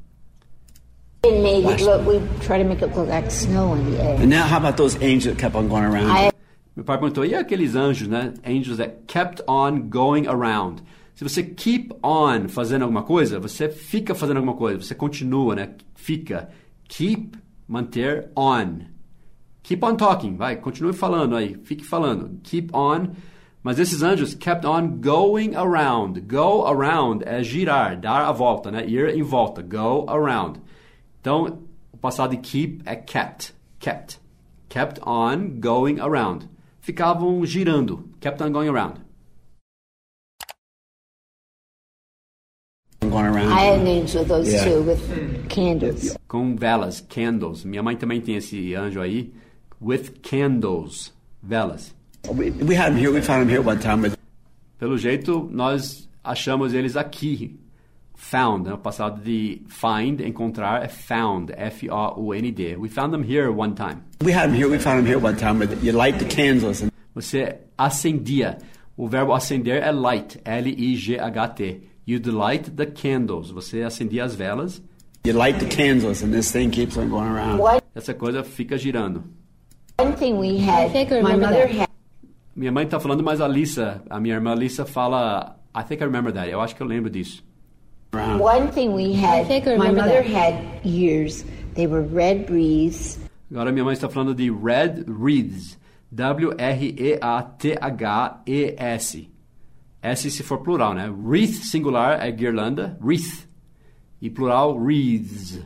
Meu 6.76 6.86
pai 6.86 6.98
perguntou, 6.98 7.26
e 7.26 7.36
aqueles 7.36 7.76
anjos, 7.76 8.08
né? 8.08 8.34
Angels 8.46 8.78
that 8.78 9.04
kept 9.08 9.44
on 9.48 9.90
going 9.90 10.28
around. 10.28 10.82
Se 11.14 11.24
você 11.24 11.44
keep 11.44 11.94
on 12.04 12.48
fazendo 12.48 12.84
alguma 12.84 13.04
coisa, 13.04 13.40
você 13.40 13.70
fica 13.70 14.16
fazendo 14.16 14.38
alguma 14.38 14.56
coisa, 14.56 14.82
você 14.82 14.96
continua, 14.96 15.54
né? 15.54 15.70
Fica. 15.96 16.50
Keep, 16.88 17.38
manter 17.68 18.30
on. 18.36 18.86
Keep 19.64 19.86
on 19.86 19.96
talking, 19.96 20.36
vai, 20.36 20.56
continue 20.56 20.94
falando 20.94 21.36
aí, 21.36 21.56
fique 21.64 21.84
falando. 21.84 22.40
Keep 22.42 22.76
on. 22.76 23.10
Mas 23.64 23.78
esses 23.80 24.02
anjos 24.02 24.34
kept 24.34 24.66
on 24.66 25.00
going 25.00 25.56
around. 25.56 26.22
Go 26.22 26.66
around 26.66 27.24
é 27.26 27.44
girar, 27.44 28.00
dar 28.00 28.26
a 28.28 28.32
volta, 28.32 28.72
né? 28.72 28.86
Ir 28.88 29.16
em 29.16 29.22
volta. 29.22 29.62
Go 29.62 30.06
around. 30.10 30.60
Então, 31.20 31.60
o 31.92 31.98
passado 31.98 32.32
de 32.32 32.38
keep 32.38 32.82
é 32.86 32.96
kept. 32.96 33.54
Kept. 33.80 34.20
Kept 34.68 35.00
on 35.06 35.60
going 35.60 36.00
around. 36.00 36.50
Ficavam 36.80 37.46
girando. 37.46 38.10
Kept 38.20 38.42
on 38.42 38.52
going 38.52 38.70
around. 38.70 39.02
going 43.12 43.26
around. 43.26 43.52
I 43.52 43.62
had 43.62 43.84
names 43.84 44.16
with 44.16 44.28
those 44.28 44.52
Yeah. 44.52 44.64
two 44.64 44.82
with 44.84 45.48
candles. 45.50 46.18
Com 46.28 46.56
velas, 46.56 47.02
candles. 47.02 47.64
Minha 47.64 47.84
mãe 47.84 47.96
também 47.96 48.22
tem 48.22 48.36
esse 48.36 48.74
anjo 48.74 49.02
aí. 49.02 49.32
With 49.80 50.22
candles. 50.24 51.14
Velas. 51.44 51.94
We, 52.30 52.52
we 52.52 52.76
had 52.76 52.94
them 52.94 52.98
here. 52.98 53.12
We 53.12 53.22
found 53.22 53.42
them 53.42 53.50
here 53.50 53.62
one 53.62 53.80
time 53.80 54.02
with 54.02 54.18
Pelo 54.80 54.98
jeito, 54.98 55.48
nós 55.52 56.10
achamos 56.24 56.74
eles 56.74 56.96
aqui. 56.96 57.58
Found, 58.16 58.68
né? 58.68 58.74
o 58.74 58.78
passado 58.78 59.20
de 59.24 59.64
find, 59.68 60.22
encontrar, 60.22 60.84
é 60.84 60.88
found. 60.88 61.52
F-O-U-N-D. 61.56 62.76
We 62.78 62.88
found 62.88 63.12
them 63.12 63.24
here 63.24 63.52
one 63.52 63.74
time. 63.74 64.04
we 64.24 64.32
had 64.32 64.52
them 64.52 64.56
here. 64.56 64.70
We 64.70 64.78
found 64.78 65.00
them 65.00 65.08
here 65.08 65.20
one 65.20 65.36
time 65.36 65.60
with 65.60 65.84
you 65.84 65.92
light 65.92 66.20
the 66.20 66.26
candles 66.26 66.82
and 66.84 66.92
Você 67.16 67.58
acendia. 67.78 68.58
O 68.96 69.08
verbo 69.08 69.34
acender 69.34 69.82
é 69.82 69.92
light. 69.92 70.40
L-I-G-H-T. 70.46 71.82
You'd 72.08 72.30
light 72.30 72.72
the 72.76 72.86
candles. 72.86 73.50
Você 73.52 73.82
acendia 73.84 74.24
as 74.24 74.36
velas. 74.36 74.82
you 75.26 75.34
light 75.34 75.60
the 75.60 75.68
candles 75.68 76.24
and 76.24 76.32
this 76.32 76.52
thing 76.52 76.70
keeps 76.72 76.98
on 76.98 77.10
going 77.10 77.28
around. 77.28 77.60
One, 77.60 77.82
Essa 77.96 78.14
coisa 78.14 78.44
fica 78.44 78.78
girando. 78.78 79.24
one 80.00 80.14
thing 80.16 80.40
we 80.40 80.58
had, 80.58 80.92
my 81.22 81.36
mother 81.36 81.68
that. 81.68 81.72
had, 81.72 81.90
Minha 82.56 82.72
mãe 82.72 82.86
tá 82.86 83.00
falando, 83.00 83.24
mas 83.24 83.40
a 83.40 83.48
Lisa, 83.48 84.04
a 84.10 84.20
minha 84.20 84.36
irmã 84.36 84.54
Lisa 84.54 84.86
fala... 84.86 85.58
I 85.74 85.84
think 85.84 86.02
I 86.02 86.06
remember 86.06 86.34
that. 86.34 86.50
Eu 86.50 86.60
acho 86.60 86.76
que 86.76 86.84
eu 86.84 86.88
lembro 86.88 87.10
disso. 87.10 87.44
one 88.14 88.68
thing 88.72 88.90
we 88.90 89.14
had, 89.14 89.48
think 89.48 89.66
I 89.68 89.78
my 89.78 89.88
remember 89.88 90.02
mother 90.02 90.22
that. 90.22 90.30
had 90.30 90.86
years. 90.86 91.46
They 91.76 91.88
were 91.88 92.02
red 92.02 92.50
wreaths. 92.50 93.18
Agora 93.50 93.72
minha 93.72 93.86
mãe 93.86 93.94
está 93.94 94.10
falando 94.10 94.36
de 94.36 94.52
red 94.52 95.06
wreaths. 95.08 95.78
W-R-E-A-T-H-E-S. 96.12 97.22
S 100.04 100.32
se 100.32 100.44
for 100.44 100.58
plural, 100.58 100.94
né? 100.94 101.10
Wreath 101.10 101.64
singular 101.64 102.20
é 102.22 102.32
guirlanda, 102.32 102.98
wreath. 103.02 103.48
E 104.22 104.30
plural, 104.30 104.78
wreaths. 104.78 105.62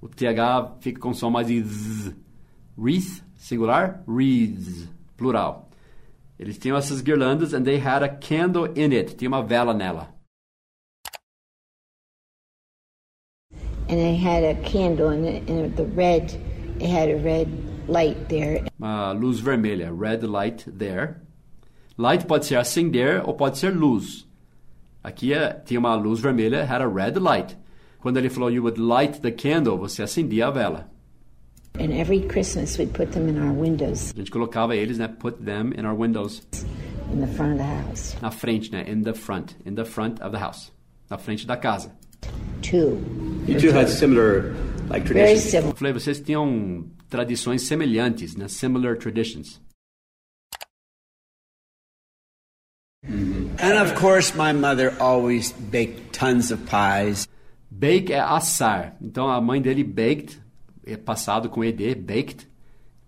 O 0.00 0.08
TH 0.08 0.78
fica 0.80 1.00
com 1.00 1.14
som 1.14 1.30
mais 1.30 1.46
de 1.46 1.62
z. 1.62 2.16
Wreath 2.76 3.22
singular, 3.36 4.02
wreaths. 4.08 4.88
Plural. 5.16 5.67
Eles 6.38 6.56
tinham 6.56 6.76
essas 6.76 7.00
guirlandas 7.00 7.52
and 7.52 7.64
they 7.64 7.78
had 7.78 8.02
a 8.02 8.08
candle 8.08 8.66
in 8.76 8.92
it. 8.92 9.16
Tinha 9.16 9.28
uma 9.28 9.42
vela 9.42 9.74
nela. 9.74 10.14
And 13.88 13.96
they 13.96 14.16
had 14.16 14.44
a 14.44 14.54
candle 14.62 15.08
and, 15.08 15.26
it, 15.26 15.50
and 15.50 15.74
the 15.74 15.84
red, 15.84 16.38
it 16.78 16.88
had 16.88 17.08
a 17.08 17.16
red 17.16 17.48
light 17.88 18.28
there. 18.28 18.64
uma 18.78 19.12
luz 19.12 19.40
vermelha, 19.40 19.90
red 19.90 20.22
light 20.22 20.64
there. 20.70 21.22
Light 21.96 22.26
pode 22.26 22.46
ser 22.46 22.56
acender 22.56 23.22
ou 23.26 23.34
pode 23.34 23.58
ser 23.58 23.74
luz. 23.74 24.28
Aqui 25.02 25.32
é, 25.32 25.54
tinha 25.64 25.80
uma 25.80 25.94
luz 25.96 26.20
vermelha, 26.20 26.64
had 26.64 26.82
a 26.82 26.86
red 26.86 27.18
light. 27.18 27.56
Quando 27.98 28.18
ele 28.18 28.28
falou 28.28 28.50
you 28.50 28.62
would 28.62 28.78
light 28.78 29.20
the 29.20 29.32
candle, 29.32 29.78
você 29.78 30.02
acendia 30.02 30.46
a 30.46 30.50
vela. 30.50 30.90
And 31.78 31.92
every 31.92 32.20
Christmas 32.22 32.76
we'd 32.76 32.92
put 32.92 33.12
them 33.12 33.28
in 33.28 33.38
our 33.38 33.52
windows 33.52 34.12
A 34.12 34.18
gente 34.18 34.30
colocava 34.30 34.74
eles, 34.74 34.98
né, 34.98 35.06
put 35.08 35.44
them 35.44 35.72
in 35.76 35.84
our 35.86 35.94
windows, 35.94 36.42
in 37.12 37.20
the 37.20 37.26
front 37.28 37.52
of 37.52 37.58
the 37.58 37.64
house. 37.64 38.16
na 38.20 38.30
frente, 38.30 38.70
né, 38.72 38.84
in 38.88 39.02
the 39.02 39.14
front, 39.14 39.54
in 39.64 39.74
the 39.74 39.84
front 39.84 40.20
of 40.20 40.32
the 40.32 40.38
house, 40.38 40.72
na 41.08 41.16
frente 41.18 41.46
da 41.46 41.56
casa. 41.56 41.92
Two. 42.62 42.98
You 43.46 43.60
two 43.60 43.70
had 43.70 43.88
similar 43.88 44.54
like 44.90 45.04
Very 45.06 45.34
traditions. 45.36 45.50
similar. 45.50 45.70
Eu 45.72 45.76
falei, 45.76 45.92
vocês 45.92 46.20
tinham 46.20 46.84
tradições 47.08 47.62
semelhantes, 47.62 48.34
né, 48.36 48.48
similar 48.48 48.96
traditions. 48.96 49.60
And 53.60 53.80
of 53.80 53.94
course, 53.94 54.34
my 54.36 54.52
mother 54.52 54.94
always 55.00 55.52
baked 55.52 56.12
tons 56.12 56.50
of 56.50 56.64
pies. 56.66 57.28
Bake 57.70 58.12
é 58.12 58.20
assar. 58.20 58.96
Então 59.00 59.28
a 59.28 59.40
mãe 59.40 59.60
dele 59.62 59.84
baked, 59.84 60.40
é 60.92 60.96
passado 60.96 61.48
com 61.48 61.64
ed, 61.64 61.94
baked, 61.94 62.48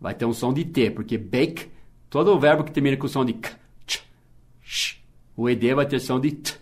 vai 0.01 0.15
ter 0.15 0.25
um 0.25 0.33
som 0.33 0.53
de 0.53 0.65
t, 0.65 0.91
porque 0.91 1.19
bake, 1.19 1.69
todo 2.09 2.35
o 2.35 2.39
verbo 2.39 2.65
que 2.65 2.73
termina 2.73 2.97
com 2.97 3.09
som 3.09 3.25
de 3.25 3.35
k, 3.35 3.51
ch, 3.87 4.03
sh, 4.63 4.97
o 5.37 5.49
ed 5.49 5.75
vai 5.75 5.87
ter 5.87 6.01
som 6.01 6.21
de 6.21 6.33
t. 6.33 6.55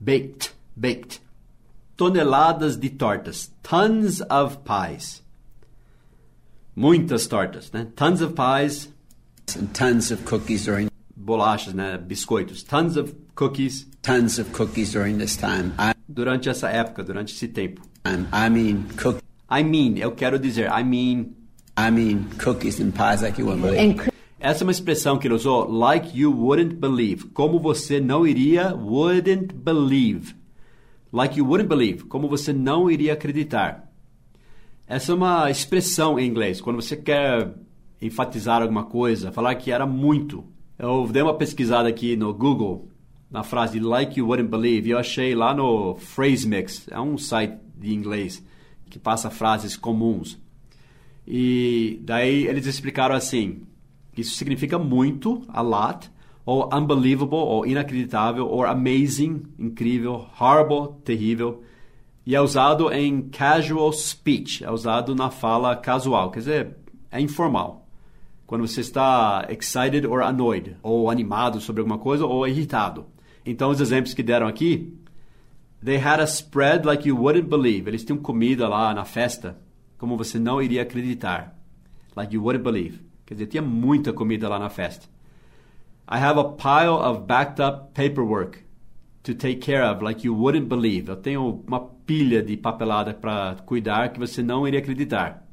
Baked, 0.00 0.52
baked. 0.74 1.20
Toneladas 1.96 2.76
de 2.76 2.90
tortas, 2.90 3.52
tons 3.62 4.20
of 4.22 4.58
pies. 4.64 5.22
Muitas 6.74 7.26
tortas, 7.26 7.70
né? 7.70 7.86
Tons 7.94 8.20
of 8.20 8.34
pies, 8.34 8.92
and 9.56 9.66
tons 9.66 10.10
of 10.10 10.24
cookies 10.24 10.64
during 10.64 10.88
bolachas, 11.14 11.74
né? 11.74 11.98
Biscoitos. 11.98 12.62
Tons 12.62 12.96
of 12.96 13.14
cookies 13.34 13.86
tons 14.02 14.38
of 14.38 14.52
cookies 14.52 14.92
during 14.92 15.18
this 15.18 15.36
time. 15.36 15.72
I, 15.78 15.94
durante 16.08 16.48
essa 16.48 16.68
época, 16.68 17.02
durante 17.02 17.32
esse 17.34 17.48
tempo. 17.48 17.80
I 18.04 18.48
mean 18.50 18.88
cook. 18.96 19.22
I 19.52 19.62
mean, 19.62 19.98
eu 19.98 20.12
quero 20.12 20.38
dizer, 20.38 20.70
I 20.70 20.82
mean, 20.82 21.34
I 21.76 21.90
mean 21.90 22.30
cookies 22.38 22.80
and 22.80 22.92
pies 22.92 23.20
like 23.20 23.38
you 23.38 23.46
wouldn't 23.46 23.62
believe. 23.62 24.10
Essa 24.40 24.62
é 24.62 24.66
uma 24.66 24.72
expressão 24.72 25.18
que 25.18 25.28
ele 25.28 25.34
usou, 25.34 25.70
like 25.70 26.18
you 26.18 26.32
wouldn't 26.32 26.76
believe. 26.76 27.26
Como 27.34 27.60
você 27.60 28.00
não 28.00 28.26
iria, 28.26 28.74
wouldn't 28.74 29.52
believe. 29.54 30.34
Like 31.12 31.38
you 31.38 31.46
wouldn't 31.46 31.68
believe. 31.68 32.04
Como 32.04 32.28
você 32.28 32.50
não 32.50 32.90
iria 32.90 33.12
acreditar. 33.12 33.92
Essa 34.86 35.12
é 35.12 35.14
uma 35.14 35.50
expressão 35.50 36.18
em 36.18 36.26
inglês. 36.26 36.60
Quando 36.60 36.80
você 36.80 36.96
quer 36.96 37.54
enfatizar 38.00 38.62
alguma 38.62 38.84
coisa, 38.84 39.30
falar 39.30 39.54
que 39.56 39.70
era 39.70 39.86
muito. 39.86 40.44
Eu 40.78 41.06
dei 41.06 41.22
uma 41.22 41.34
pesquisada 41.34 41.90
aqui 41.90 42.16
no 42.16 42.32
Google, 42.32 42.88
na 43.30 43.42
frase 43.42 43.78
like 43.78 44.18
you 44.18 44.26
wouldn't 44.26 44.50
believe, 44.50 44.88
e 44.88 44.92
eu 44.92 44.98
achei 44.98 45.34
lá 45.34 45.54
no 45.54 45.94
Phrase 45.96 46.48
Mix. 46.48 46.88
É 46.90 46.98
um 46.98 47.18
site 47.18 47.58
de 47.76 47.92
inglês 47.92 48.42
que 48.92 48.98
passa 48.98 49.30
frases 49.30 49.74
comuns. 49.74 50.38
E 51.26 51.98
daí 52.04 52.46
eles 52.46 52.66
explicaram 52.66 53.14
assim: 53.14 53.62
isso 54.14 54.36
significa 54.36 54.78
muito, 54.78 55.42
a 55.48 55.62
lot, 55.62 56.10
ou 56.44 56.68
unbelievable, 56.70 57.38
ou 57.38 57.66
inacreditável, 57.66 58.46
ou 58.46 58.62
amazing, 58.66 59.44
incrível, 59.58 60.26
horrible, 60.38 61.00
terrível. 61.02 61.62
E 62.26 62.36
é 62.36 62.40
usado 62.40 62.92
em 62.92 63.22
casual 63.30 63.90
speech, 63.94 64.62
é 64.62 64.70
usado 64.70 65.14
na 65.14 65.30
fala 65.30 65.74
casual, 65.74 66.30
quer 66.30 66.40
dizer, 66.40 66.76
é 67.10 67.18
informal. 67.18 67.88
Quando 68.46 68.68
você 68.68 68.82
está 68.82 69.46
excited 69.48 70.06
or 70.06 70.20
annoyed, 70.20 70.76
ou 70.82 71.08
animado 71.08 71.62
sobre 71.62 71.80
alguma 71.80 71.98
coisa, 71.98 72.26
ou 72.26 72.46
irritado. 72.46 73.06
Então, 73.44 73.70
os 73.70 73.80
exemplos 73.80 74.12
que 74.12 74.22
deram 74.22 74.46
aqui, 74.46 74.92
they 75.82 75.98
had 75.98 76.20
a 76.20 76.26
spread 76.26 76.86
like 76.86 77.06
you 77.06 77.16
wouldn't 77.16 77.48
believe. 77.48 77.88
Eles 77.88 78.04
tinham 78.04 78.18
comida 78.18 78.68
lá 78.68 78.94
na 78.94 79.04
festa, 79.04 79.58
como 79.98 80.16
você 80.16 80.38
não 80.38 80.62
iria 80.62 80.82
acreditar. 80.82 81.56
Like 82.16 82.34
you 82.34 82.42
wouldn't 82.42 82.64
believe. 82.64 83.00
Quer 83.26 83.34
dizer, 83.34 83.46
tinha 83.46 83.62
muita 83.62 84.12
comida 84.12 84.48
lá 84.48 84.58
na 84.58 84.68
festa. 84.68 85.08
I 86.08 86.18
have 86.18 86.38
a 86.38 86.44
pile 86.44 86.94
of 86.94 87.26
backed 87.26 87.60
up 87.60 87.92
paperwork 87.94 88.58
to 89.22 89.34
take 89.34 89.60
care 89.60 89.84
of 89.84 90.02
like 90.02 90.26
you 90.26 90.34
wouldn't 90.34 90.68
believe. 90.68 91.08
Eu 91.08 91.16
tenho 91.16 91.62
uma 91.66 91.80
pilha 91.80 92.42
de 92.42 92.56
papelada 92.56 93.14
para 93.14 93.56
cuidar 93.64 94.12
que 94.12 94.18
você 94.18 94.42
não 94.42 94.66
iria 94.66 94.80
acreditar. 94.80 95.46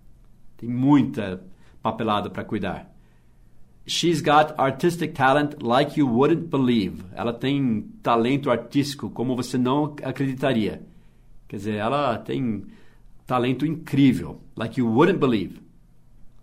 Tem 0.58 0.68
muita 0.68 1.42
papelada 1.82 2.30
para 2.30 2.44
cuidar. 2.44 2.89
She's 3.90 4.22
got 4.22 4.54
artistic 4.60 5.16
talent 5.16 5.64
like 5.64 5.98
you 5.98 6.06
wouldn't 6.06 6.52
believe. 6.52 7.04
Ela 7.16 7.34
tem 7.34 7.82
talento 8.04 8.52
artístico 8.52 9.10
como 9.10 9.36
você 9.36 9.58
não 9.58 9.96
acreditaria. 10.04 10.84
Quer 11.48 11.56
dizer, 11.56 11.76
ela 11.78 12.16
tem 12.20 12.66
talento 13.26 13.66
incrível, 13.66 14.40
like 14.56 14.80
you 14.80 14.88
wouldn't 14.88 15.20
believe. 15.20 15.60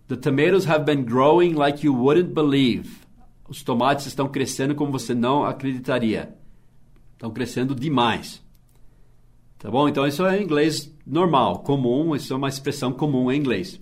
The 0.08 0.16
tomatoes 0.16 0.66
have 0.66 0.84
been 0.84 1.04
growing 1.04 1.52
like 1.54 1.86
you 1.86 1.94
wouldn't 1.94 2.34
believe. 2.34 3.06
Os 3.48 3.62
tomates 3.62 4.06
estão 4.06 4.26
crescendo 4.26 4.74
como 4.74 4.90
você 4.90 5.14
não 5.14 5.44
acreditaria. 5.44 6.34
Estão 7.12 7.30
crescendo 7.30 7.76
demais. 7.76 8.42
Tá 9.56 9.70
bom? 9.70 9.88
Então 9.88 10.04
isso 10.04 10.26
é 10.26 10.42
inglês 10.42 10.92
normal, 11.06 11.60
comum, 11.60 12.16
isso 12.16 12.32
é 12.32 12.36
uma 12.36 12.48
expressão 12.48 12.92
comum 12.92 13.30
em 13.30 13.38
inglês. 13.38 13.78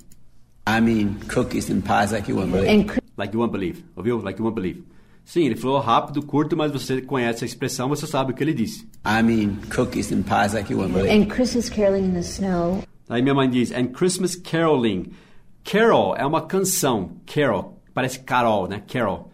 I 0.68 0.82
mean, 0.82 1.14
cookies 1.32 1.70
and 1.70 1.80
pies 1.80 2.12
like 2.12 2.30
you 2.30 2.36
wouldn't 2.36 2.52
believe. 2.52 2.70
And 2.70 3.03
Like 3.16 3.34
you 3.34 3.40
won't 3.40 3.52
believe. 3.52 3.84
Ouviu? 3.96 4.20
Like 4.22 4.38
you 4.38 4.44
won't 4.44 4.54
believe. 4.54 4.84
Sim, 5.24 5.46
ele 5.46 5.56
falou 5.56 5.80
rápido, 5.80 6.22
curto, 6.22 6.56
mas 6.56 6.70
você 6.70 7.00
conhece 7.00 7.44
a 7.44 7.46
expressão, 7.46 7.88
você 7.88 8.06
sabe 8.06 8.32
o 8.32 8.34
que 8.34 8.44
ele 8.44 8.52
disse. 8.52 8.86
I 9.06 9.22
mean, 9.22 9.56
cookies 9.74 10.12
and 10.12 10.22
pies 10.22 10.52
like 10.52 10.70
you 10.70 10.78
wouldn't 10.78 10.98
believe. 10.98 11.14
and 11.14 11.28
Christmas 11.34 11.70
caroling 11.70 12.04
in 12.04 12.12
the 12.12 12.20
snow. 12.20 12.82
Aí 13.08 13.22
minha 13.22 13.34
mãe 13.34 13.48
diz, 13.48 13.72
and 13.72 13.86
Christmas 13.86 14.36
caroling. 14.36 15.12
Carol 15.64 16.14
é 16.14 16.26
uma 16.26 16.42
canção. 16.42 17.12
Carol, 17.26 17.80
parece 17.94 18.20
Carol, 18.20 18.68
né? 18.68 18.82
Carol. 18.86 19.30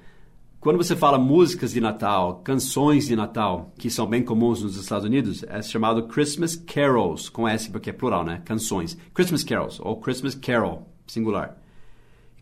Quando 0.61 0.77
você 0.77 0.95
fala 0.95 1.19
músicas 1.19 1.73
de 1.73 1.81
Natal, 1.81 2.43
canções 2.45 3.07
de 3.07 3.17
Natal, 3.17 3.73
que 3.79 3.89
são 3.91 4.07
bem 4.07 4.23
comuns 4.23 4.63
nos 4.63 4.77
Estados 4.77 5.07
Unidos, 5.07 5.43
é 5.49 5.63
chamado 5.63 6.07
Christmas 6.07 6.55
carols, 6.55 7.29
com 7.31 7.49
S 7.49 7.71
porque 7.71 7.91
é 7.91 7.93
plural, 7.93 8.25
né? 8.25 8.43
Canções. 8.45 8.97
Christmas 9.15 9.43
carols, 9.43 9.81
ou 9.81 9.99
Christmas 9.99 10.35
carol, 10.35 10.87
singular. 11.07 11.57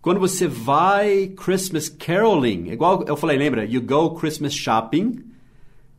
Quando 0.01 0.21
você 0.21 0.47
vai 0.47 1.29
Christmas 1.29 1.89
caroling, 1.89 2.71
igual 2.71 3.05
eu 3.07 3.17
falei, 3.17 3.37
lembra? 3.37 3.65
You 3.65 3.83
go 3.83 4.15
Christmas 4.15 4.55
shopping 4.55 5.25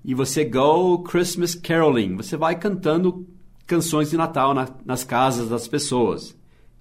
e 0.04 0.16
você 0.16 0.46
go 0.46 1.04
Christmas 1.04 1.54
caroling. 1.54 2.16
Você 2.16 2.38
vai 2.38 2.58
cantando 2.58 3.28
canções 3.68 4.10
de 4.10 4.18
Natal 4.18 4.54
na- 4.54 4.74
nas 4.86 5.04
casas 5.04 5.50
das 5.50 5.68
pessoas. 5.68 6.36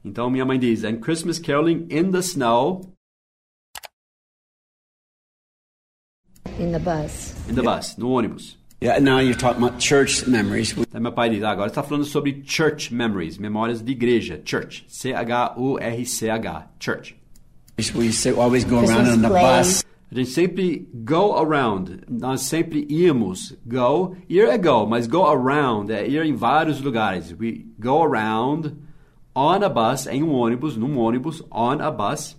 Então 0.05 0.31
minha 0.31 0.45
mãe 0.45 0.59
diz, 0.59 0.85
and 0.85 0.99
Christmas 1.01 1.39
caroling 1.39 1.87
in 1.91 2.11
the 2.13 2.21
snow, 2.21 2.83
in 6.59 6.71
the 6.73 6.79
bus. 6.79 7.35
in 7.51 7.55
the 7.55 7.63
bus, 7.63 7.97
no 7.97 8.11
ônibus. 8.11 8.57
Yeah, 8.81 9.01
now 9.01 9.19
you're 9.19 9.35
talking 9.35 9.61
about 9.61 9.81
church 9.81 10.25
memories. 10.29 10.73
Aí 10.95 11.01
meu 11.01 11.11
pai 11.11 11.31
diz, 11.31 11.43
ah, 11.43 11.51
agora 11.51 11.69
está 11.69 11.83
falando 11.83 12.05
sobre 12.05 12.45
church 12.45 12.95
memories, 12.95 13.37
memórias 13.37 13.83
de 13.83 13.91
igreja, 13.91 14.41
church, 14.45 14.85
C-H-U-R-C-H, 14.89 16.69
church. 16.79 17.17
We 17.97 18.11
always 18.37 18.65
go 18.65 18.79
around 18.79 19.09
on 19.09 19.23
the 19.23 19.29
bus. 19.29 19.85
A 20.11 20.15
gente 20.15 20.31
sempre 20.31 20.89
go 20.95 21.37
around, 21.37 22.05
nós 22.09 22.43
sempre 22.43 22.87
íamos, 22.89 23.53
go, 23.67 24.17
ir 24.29 24.49
é 24.49 24.57
go, 24.57 24.87
mas 24.87 25.09
go 25.09 25.27
around 25.27 25.91
é 25.91 26.07
ir 26.07 26.25
em 26.25 26.35
vários 26.35 26.81
lugares. 26.81 27.33
We 27.33 27.67
go 27.79 28.03
around 28.05 28.77
on 29.35 29.63
a 29.65 29.69
bus, 29.69 30.07
em 30.07 30.23
um 30.23 30.33
ônibus, 30.33 30.77
num 30.77 30.99
ônibus, 30.99 31.43
on 31.51 31.81
a 31.81 31.91
bus. 31.91 32.37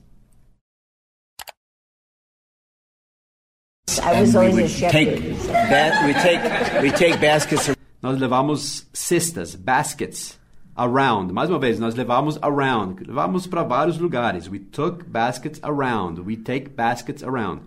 Nós 8.02 8.18
levamos 8.18 8.88
cestas, 8.94 9.56
baskets, 9.56 10.40
around. 10.76 11.34
Mais 11.34 11.50
uma 11.50 11.60
vez, 11.60 11.80
nós 11.80 11.96
levamos 11.96 12.38
around. 12.42 13.04
Levamos 13.06 13.46
para 13.46 13.64
vários 13.64 13.98
lugares. 13.98 14.48
We 14.48 14.60
took 14.60 15.04
baskets 15.06 15.60
around. 15.64 16.22
We 16.22 16.38
take 16.38 16.70
baskets 16.70 17.24
around. 17.24 17.62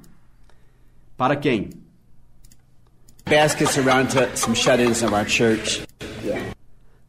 Para 1.16 1.36
quem? 1.36 1.70
baskets 3.24 3.78
around 3.78 4.10
to 4.10 4.36
some 4.36 4.54
shut-ins 4.54 5.02
of 5.02 5.14
our 5.14 5.24
church. 5.24 5.82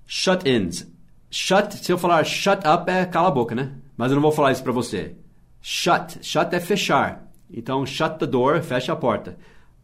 Shut-ins. 0.05 0.85
Shut, 1.29 1.73
se 1.73 1.91
eu 1.91 1.97
falar 1.97 2.23
shut 2.23 2.65
up 2.65 2.89
é 2.89 3.05
cala 3.05 3.29
a 3.29 3.31
boca, 3.31 3.55
né? 3.55 3.71
Mas 3.97 4.11
eu 4.11 4.15
não 4.15 4.21
vou 4.21 4.31
falar 4.31 4.51
isso 4.51 4.63
para 4.63 4.71
você. 4.71 5.15
Shut. 5.61 6.19
Shut 6.21 6.53
é 6.53 6.59
fechar. 6.59 7.23
Então, 7.53 7.85
shut 7.85 8.17
the 8.17 8.25
door, 8.25 8.61
fecha 8.63 8.91
a 8.93 8.95
porta. 8.95 9.37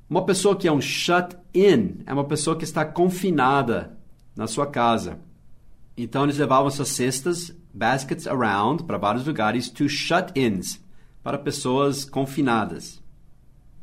Uma 0.10 0.26
pessoa 0.26 0.56
que 0.56 0.68
é 0.68 0.72
um 0.72 0.82
shut-in 0.82 2.00
é 2.06 2.12
uma 2.14 2.24
pessoa 2.26 2.58
que 2.58 2.64
está 2.64 2.84
confinada 2.84 3.96
na 4.36 4.48
sua 4.48 4.66
casa. 4.66 5.20
Então, 5.96 6.24
eles 6.24 6.38
levavam 6.40 6.68
essas 6.68 6.88
cestas, 6.90 7.56
baskets 7.74 8.26
around, 8.26 8.86
para 8.86 8.98
vários 8.98 9.26
lugares, 9.28 9.70
to 9.70 9.88
shut-ins, 9.88 10.84
para 11.22 11.38
pessoas 11.38 12.06
confinadas. 12.06 13.00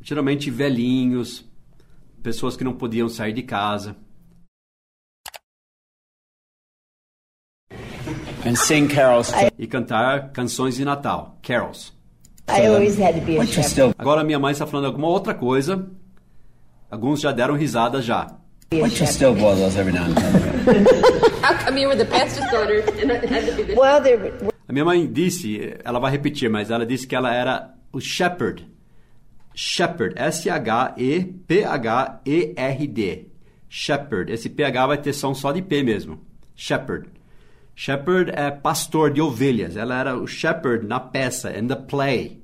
Geralmente 0.01 0.49
velhinhos, 0.51 1.45
pessoas 2.21 2.57
que 2.57 2.63
não 2.63 2.73
podiam 2.73 3.07
sair 3.07 3.31
de 3.33 3.43
casa. 3.43 3.95
and 8.45 8.55
sing 8.55 8.87
carols. 8.87 9.29
to- 9.31 9.51
e 9.57 9.67
cantar 9.67 10.31
canções 10.31 10.75
de 10.75 10.85
Natal, 10.85 11.37
carols. 11.41 11.93
Agora 13.97 14.23
minha 14.23 14.39
mãe 14.39 14.51
está 14.51 14.65
falando 14.65 14.85
alguma 14.85 15.07
outra 15.07 15.33
coisa. 15.33 15.87
Alguns 16.89 17.19
já 17.19 17.31
deram 17.31 17.55
risada 17.55 18.01
já. 18.01 18.27
Which 18.71 19.05
still 19.07 19.33
boil 19.33 19.55
those 19.55 19.77
every 19.77 19.93
now 19.93 20.05
and 20.05 20.15
then. 20.15 20.83
How 21.41 21.53
come 21.65 21.79
you 21.79 21.87
were 21.87 21.97
the 21.97 22.05
pastor's 22.05 22.49
daughter 22.51 22.83
and 23.01 23.11
it 23.11 23.25
had 23.31 23.45
to 23.45 23.55
be 23.55 23.63
the 23.63 23.75
Well, 23.75 24.01
there 24.01 24.17
were 24.17 24.33
A 24.67 24.73
minha 24.73 24.83
mãe 24.83 25.07
disse, 25.07 25.75
ela 25.83 25.97
vai 25.99 26.11
repetir, 26.11 26.49
mas 26.49 26.69
ela 26.69 26.85
disse 26.85 27.07
que 27.07 27.15
ela 27.15 27.33
era 27.33 27.73
o 27.93 28.01
shepherd. 28.01 28.67
Shepherd, 29.55 30.15
S-H-E-P-H-E-R-D. 30.17 30.97
Shepherd. 33.69 34.31
Esse 34.31 34.49
PH 34.49 34.87
vai 34.87 34.97
ter 34.97 35.13
som 35.13 35.33
só 35.33 35.53
de 35.53 35.61
P 35.61 35.83
mesmo. 35.83 36.19
Shepherd. 36.53 37.09
Shepherd 37.73 38.31
é 38.35 38.51
pastor 38.51 39.11
de 39.13 39.21
ovelhas. 39.21 39.77
Ela 39.77 39.99
era 39.99 40.17
o 40.17 40.27
shepherd 40.27 40.85
na 40.85 40.99
peça, 40.99 41.57
in 41.57 41.67
the 41.67 41.75
play. 41.75 42.36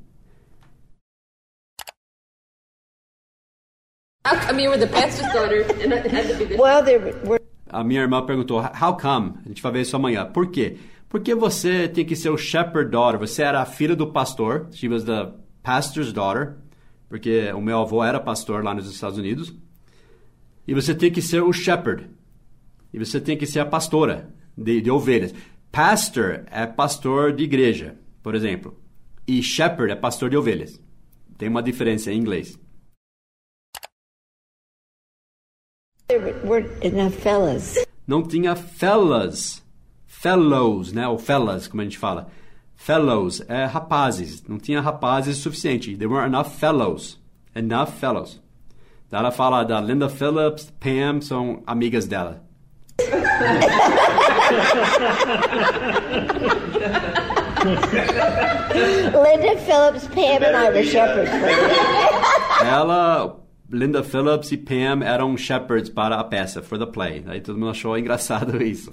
How 4.25 4.39
come 4.39 4.57
you 4.61 4.69
were 4.69 4.77
the 4.77 4.87
pastor's 4.87 5.33
daughter 5.33 5.63
and 5.83 5.91
it 5.91 6.09
had 6.09 6.29
to 6.29 6.37
be 6.37 6.45
the 6.45 6.55
well, 6.55 6.81
there 6.81 6.97
were 7.25 7.41
A 7.69 7.83
minha 7.83 7.99
irmã 7.99 8.25
perguntou, 8.25 8.61
how 8.61 8.95
come? 8.95 9.33
A 9.43 9.49
gente 9.49 9.61
vai 9.61 9.73
ver 9.73 9.81
isso 9.81 9.97
amanhã. 9.97 10.25
Por 10.25 10.49
quê? 10.49 10.77
Porque 11.09 11.35
você 11.35 11.89
tem 11.89 12.05
que 12.05 12.15
ser 12.15 12.29
o 12.29 12.37
shepherd 12.37 12.89
daughter. 12.89 13.19
Você 13.19 13.43
era 13.43 13.61
a 13.61 13.65
filha 13.65 13.97
do 13.97 14.07
pastor. 14.07 14.69
She 14.71 14.87
was 14.87 15.03
the 15.03 15.33
pastor's 15.61 16.13
daughter. 16.13 16.55
Porque 17.09 17.51
o 17.51 17.59
meu 17.59 17.79
avô 17.81 18.01
era 18.01 18.17
pastor 18.17 18.63
lá 18.63 18.73
nos 18.73 18.89
Estados 18.89 19.17
Unidos. 19.17 19.53
E 20.65 20.73
você 20.73 20.95
tem 20.95 21.11
que 21.11 21.21
ser 21.21 21.43
o 21.43 21.51
shepherd. 21.51 22.09
E 22.93 22.99
você 22.99 23.19
tem 23.19 23.35
que 23.35 23.45
ser 23.45 23.59
a 23.59 23.65
pastora 23.65 24.29
de, 24.57 24.79
de 24.79 24.89
ovelhas. 24.89 25.33
Pastor 25.69 26.45
é 26.49 26.65
pastor 26.65 27.33
de 27.33 27.43
igreja, 27.43 27.97
por 28.21 28.35
exemplo. 28.35 28.79
E 29.27 29.43
shepherd 29.43 29.91
é 29.91 29.95
pastor 29.95 30.29
de 30.29 30.37
ovelhas. 30.37 30.81
Tem 31.37 31.49
uma 31.49 31.61
diferença 31.61 32.09
em 32.09 32.17
inglês. 32.17 32.57
Não 38.07 38.23
tinha 38.23 38.55
fellas. 38.55 39.63
Fellows, 40.05 40.93
né? 40.93 41.07
Ou 41.07 41.17
fellas, 41.17 41.67
como 41.67 41.81
a 41.81 41.83
gente 41.83 41.97
fala. 41.97 42.27
Fellows 42.75 43.41
é 43.47 43.65
rapazes. 43.65 44.43
Não 44.47 44.57
tinha 44.57 44.81
rapazes 44.81 45.37
suficiente. 45.37 45.95
There 45.95 46.11
weren't 46.11 46.27
enough 46.27 46.49
fellows. 46.49 47.19
Enough 47.55 47.91
fellows. 47.99 48.41
Daí 49.09 49.19
ela 49.19 49.31
fala 49.31 49.63
da 49.63 49.79
Linda 49.79 50.09
Phillips, 50.09 50.73
Pam, 50.79 51.21
são 51.21 51.61
amigas 51.67 52.07
dela. 52.07 52.41
Linda 59.13 59.57
Phillips, 59.59 60.07
Pam, 60.07 60.43
and 60.43 60.55
I 60.55 60.69
were 60.71 60.83
shepherds. 60.83 61.31
Ela, 62.63 63.37
Linda 63.73 64.03
Phillips 64.03 64.51
e 64.51 64.57
Pam 64.57 65.03
eram 65.03 65.35
shepherds 65.35 65.89
para 65.89 66.19
a 66.19 66.23
peça, 66.23 66.61
for 66.61 66.77
the 66.77 66.85
play. 66.85 67.23
Aí 67.27 67.41
todo 67.41 67.57
mundo 67.57 67.71
achou 67.71 67.97
engraçado 67.97 68.61
isso. 68.63 68.91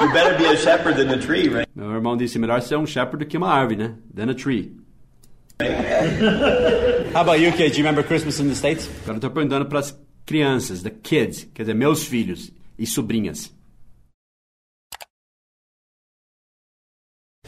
You 0.00 0.12
better 0.12 0.38
be 0.38 0.46
a 0.46 0.56
shepherd 0.56 0.96
than 0.96 1.12
a 1.12 1.18
tree, 1.18 1.48
right? 1.48 1.68
Meu 1.74 1.90
irmão 1.90 2.16
disse, 2.16 2.38
melhor 2.38 2.62
ser 2.62 2.76
um 2.76 2.86
shepherd 2.86 3.24
do 3.24 3.28
que 3.28 3.36
uma 3.36 3.48
árvore, 3.48 3.76
né? 3.76 3.94
Than 4.14 4.30
a 4.30 4.34
tree. 4.34 4.76
How 7.12 7.22
about 7.22 7.40
you, 7.42 7.50
kids? 7.52 7.76
You 7.76 7.82
remember 7.84 8.04
Christmas 8.04 8.38
in 8.38 8.48
the 8.48 8.54
States? 8.54 8.88
Agora 9.02 9.16
eu 9.16 9.20
tô 9.20 9.30
perguntando 9.30 9.66
para 9.66 9.80
as 9.80 9.98
crianças, 10.24 10.82
the 10.82 10.90
kids, 10.90 11.48
quer 11.52 11.62
dizer, 11.64 11.74
meus 11.74 12.04
filhos 12.04 12.52
e 12.78 12.86
sobrinhas. 12.86 13.52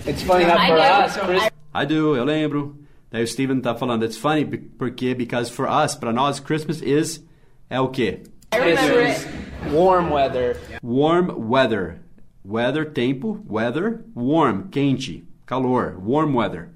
It's 0.05 0.23
funny 0.25 0.45
how 0.45 0.57
for 0.57 0.79
I 0.79 1.05
us. 1.05 1.17
Christmas 1.17 1.53
I 1.73 1.87
do, 1.87 2.17
eu 2.17 2.25
lembro. 2.25 2.77
Daí 3.11 3.23
o 3.23 3.27
Steven 3.27 3.61
tá 3.61 3.75
falando, 3.75 4.05
it's 4.05 4.17
funny 4.17 4.45
porque 4.45 5.15
because 5.15 5.51
for 5.51 5.67
us, 5.67 5.95
para 5.95 6.13
nós, 6.13 6.39
Christmas 6.39 6.81
is 6.81 7.25
é 7.69 7.81
o 7.81 7.89
quê? 7.89 8.23
is 8.55 9.27
warm 9.73 10.13
weather. 10.13 10.57
Warm 10.83 11.31
weather. 11.51 12.01
Weather, 12.45 12.85
tempo, 12.85 13.45
weather, 13.49 14.05
warm, 14.15 14.69
quente, 14.71 15.25
calor, 15.45 15.97
warm 16.03 16.35
weather. 16.35 16.71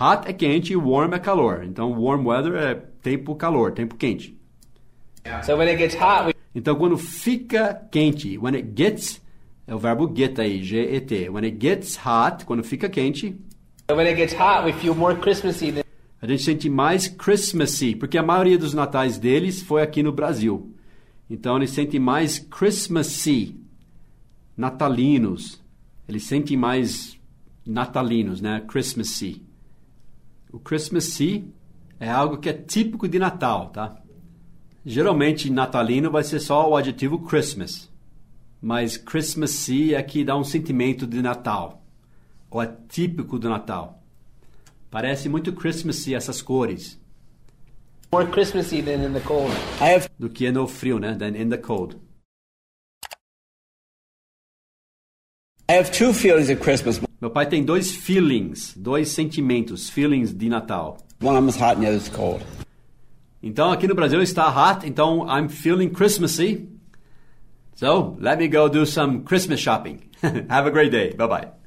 Hot 0.00 0.28
é 0.28 0.32
quente 0.32 0.72
e 0.72 0.76
warm 0.76 1.14
é 1.14 1.18
calor. 1.18 1.64
Então, 1.64 1.92
warm 1.92 2.26
weather 2.26 2.54
é 2.54 2.74
tempo 3.02 3.34
calor, 3.34 3.72
tempo 3.72 3.96
quente. 3.96 4.38
So 5.44 5.56
when 5.56 5.68
it 5.68 5.78
gets 5.78 5.94
hot, 5.94 6.26
we 6.26 6.34
Então, 6.54 6.76
quando 6.76 6.96
fica 6.96 7.74
quente, 7.90 8.38
when 8.38 8.54
it 8.54 8.72
gets, 8.74 9.20
é 9.66 9.74
o 9.74 9.78
verbo 9.78 10.12
get 10.14 10.38
aí, 10.38 10.62
G-E-T. 10.62 11.28
When 11.28 11.44
it 11.44 11.58
gets 11.60 11.96
hot, 11.96 12.44
quando 12.44 12.64
fica 12.64 12.88
quente, 12.88 13.36
a 16.20 16.26
gente 16.26 16.42
sente 16.42 16.68
mais 16.68 17.08
Christmassy, 17.08 17.96
porque 17.96 18.18
a 18.18 18.22
maioria 18.22 18.58
dos 18.58 18.74
natais 18.74 19.16
deles 19.16 19.62
foi 19.62 19.80
aqui 19.80 20.02
no 20.02 20.12
Brasil. 20.12 20.74
Então, 21.30 21.56
eles 21.56 21.70
sentem 21.70 21.98
mais 21.98 22.38
Christmassy, 22.38 23.58
natalinos. 24.54 25.58
Eles 26.06 26.24
sentem 26.24 26.54
mais 26.54 27.18
natalinos, 27.66 28.42
né? 28.42 28.62
Christmassy. 28.68 29.42
O 30.52 30.58
Christmassy 30.58 31.50
é 31.98 32.10
algo 32.10 32.36
que 32.36 32.50
é 32.50 32.52
típico 32.52 33.08
de 33.08 33.18
Natal, 33.18 33.70
tá? 33.70 33.96
Geralmente, 34.84 35.50
natalino 35.50 36.10
vai 36.10 36.24
ser 36.24 36.40
só 36.40 36.68
o 36.68 36.76
adjetivo 36.76 37.20
Christmas. 37.20 37.90
Mas 38.60 38.98
Christmassy 38.98 39.94
é 39.94 40.02
que 40.02 40.24
dá 40.24 40.36
um 40.36 40.44
sentimento 40.44 41.06
de 41.06 41.22
Natal. 41.22 41.77
Ou 42.50 42.62
é 42.62 42.74
típico 42.88 43.38
do 43.38 43.48
Natal. 43.48 44.02
Parece 44.90 45.28
muito 45.28 45.52
Christmassy 45.52 46.14
essas 46.14 46.40
cores. 46.40 46.98
more 48.10 48.26
Christmassy 48.26 48.80
than 48.80 49.02
in 49.04 49.12
the 49.12 49.20
cold. 49.20 49.52
I 49.80 49.90
have 49.94 50.08
Do 50.18 50.30
que 50.30 50.50
no 50.50 50.66
frio, 50.66 50.98
né? 50.98 51.14
Than 51.18 51.36
in 51.36 51.50
the 51.50 51.58
cold. 51.58 51.96
I 55.68 55.74
have 55.74 55.90
two 55.92 56.14
feelings 56.14 56.48
of 56.48 56.60
Christmas. 56.60 56.98
Meu 57.20 57.30
pai 57.30 57.46
tem 57.46 57.62
dois 57.64 57.94
feelings, 57.94 58.74
dois 58.74 59.10
sentimentos, 59.10 59.90
feelings 59.90 60.32
de 60.32 60.48
Natal. 60.48 60.96
One 61.20 61.48
is 61.48 61.56
hot 61.56 61.76
and 61.76 61.82
the 61.82 61.88
other 61.88 61.98
is 61.98 62.08
cold. 62.08 62.42
Então 63.42 63.70
aqui 63.70 63.86
no 63.86 63.94
Brasil 63.94 64.22
está 64.22 64.48
hot, 64.48 64.86
então 64.86 65.26
I'm 65.28 65.48
feeling 65.48 65.90
Christmassy. 65.90 66.66
So 67.74 68.16
let 68.18 68.38
me 68.38 68.48
go 68.48 68.68
do 68.68 68.86
some 68.86 69.24
Christmas 69.24 69.60
shopping. 69.60 70.00
Have 70.48 70.66
a 70.66 70.70
great 70.70 70.90
day. 70.90 71.12
Bye 71.12 71.26
bye. 71.28 71.57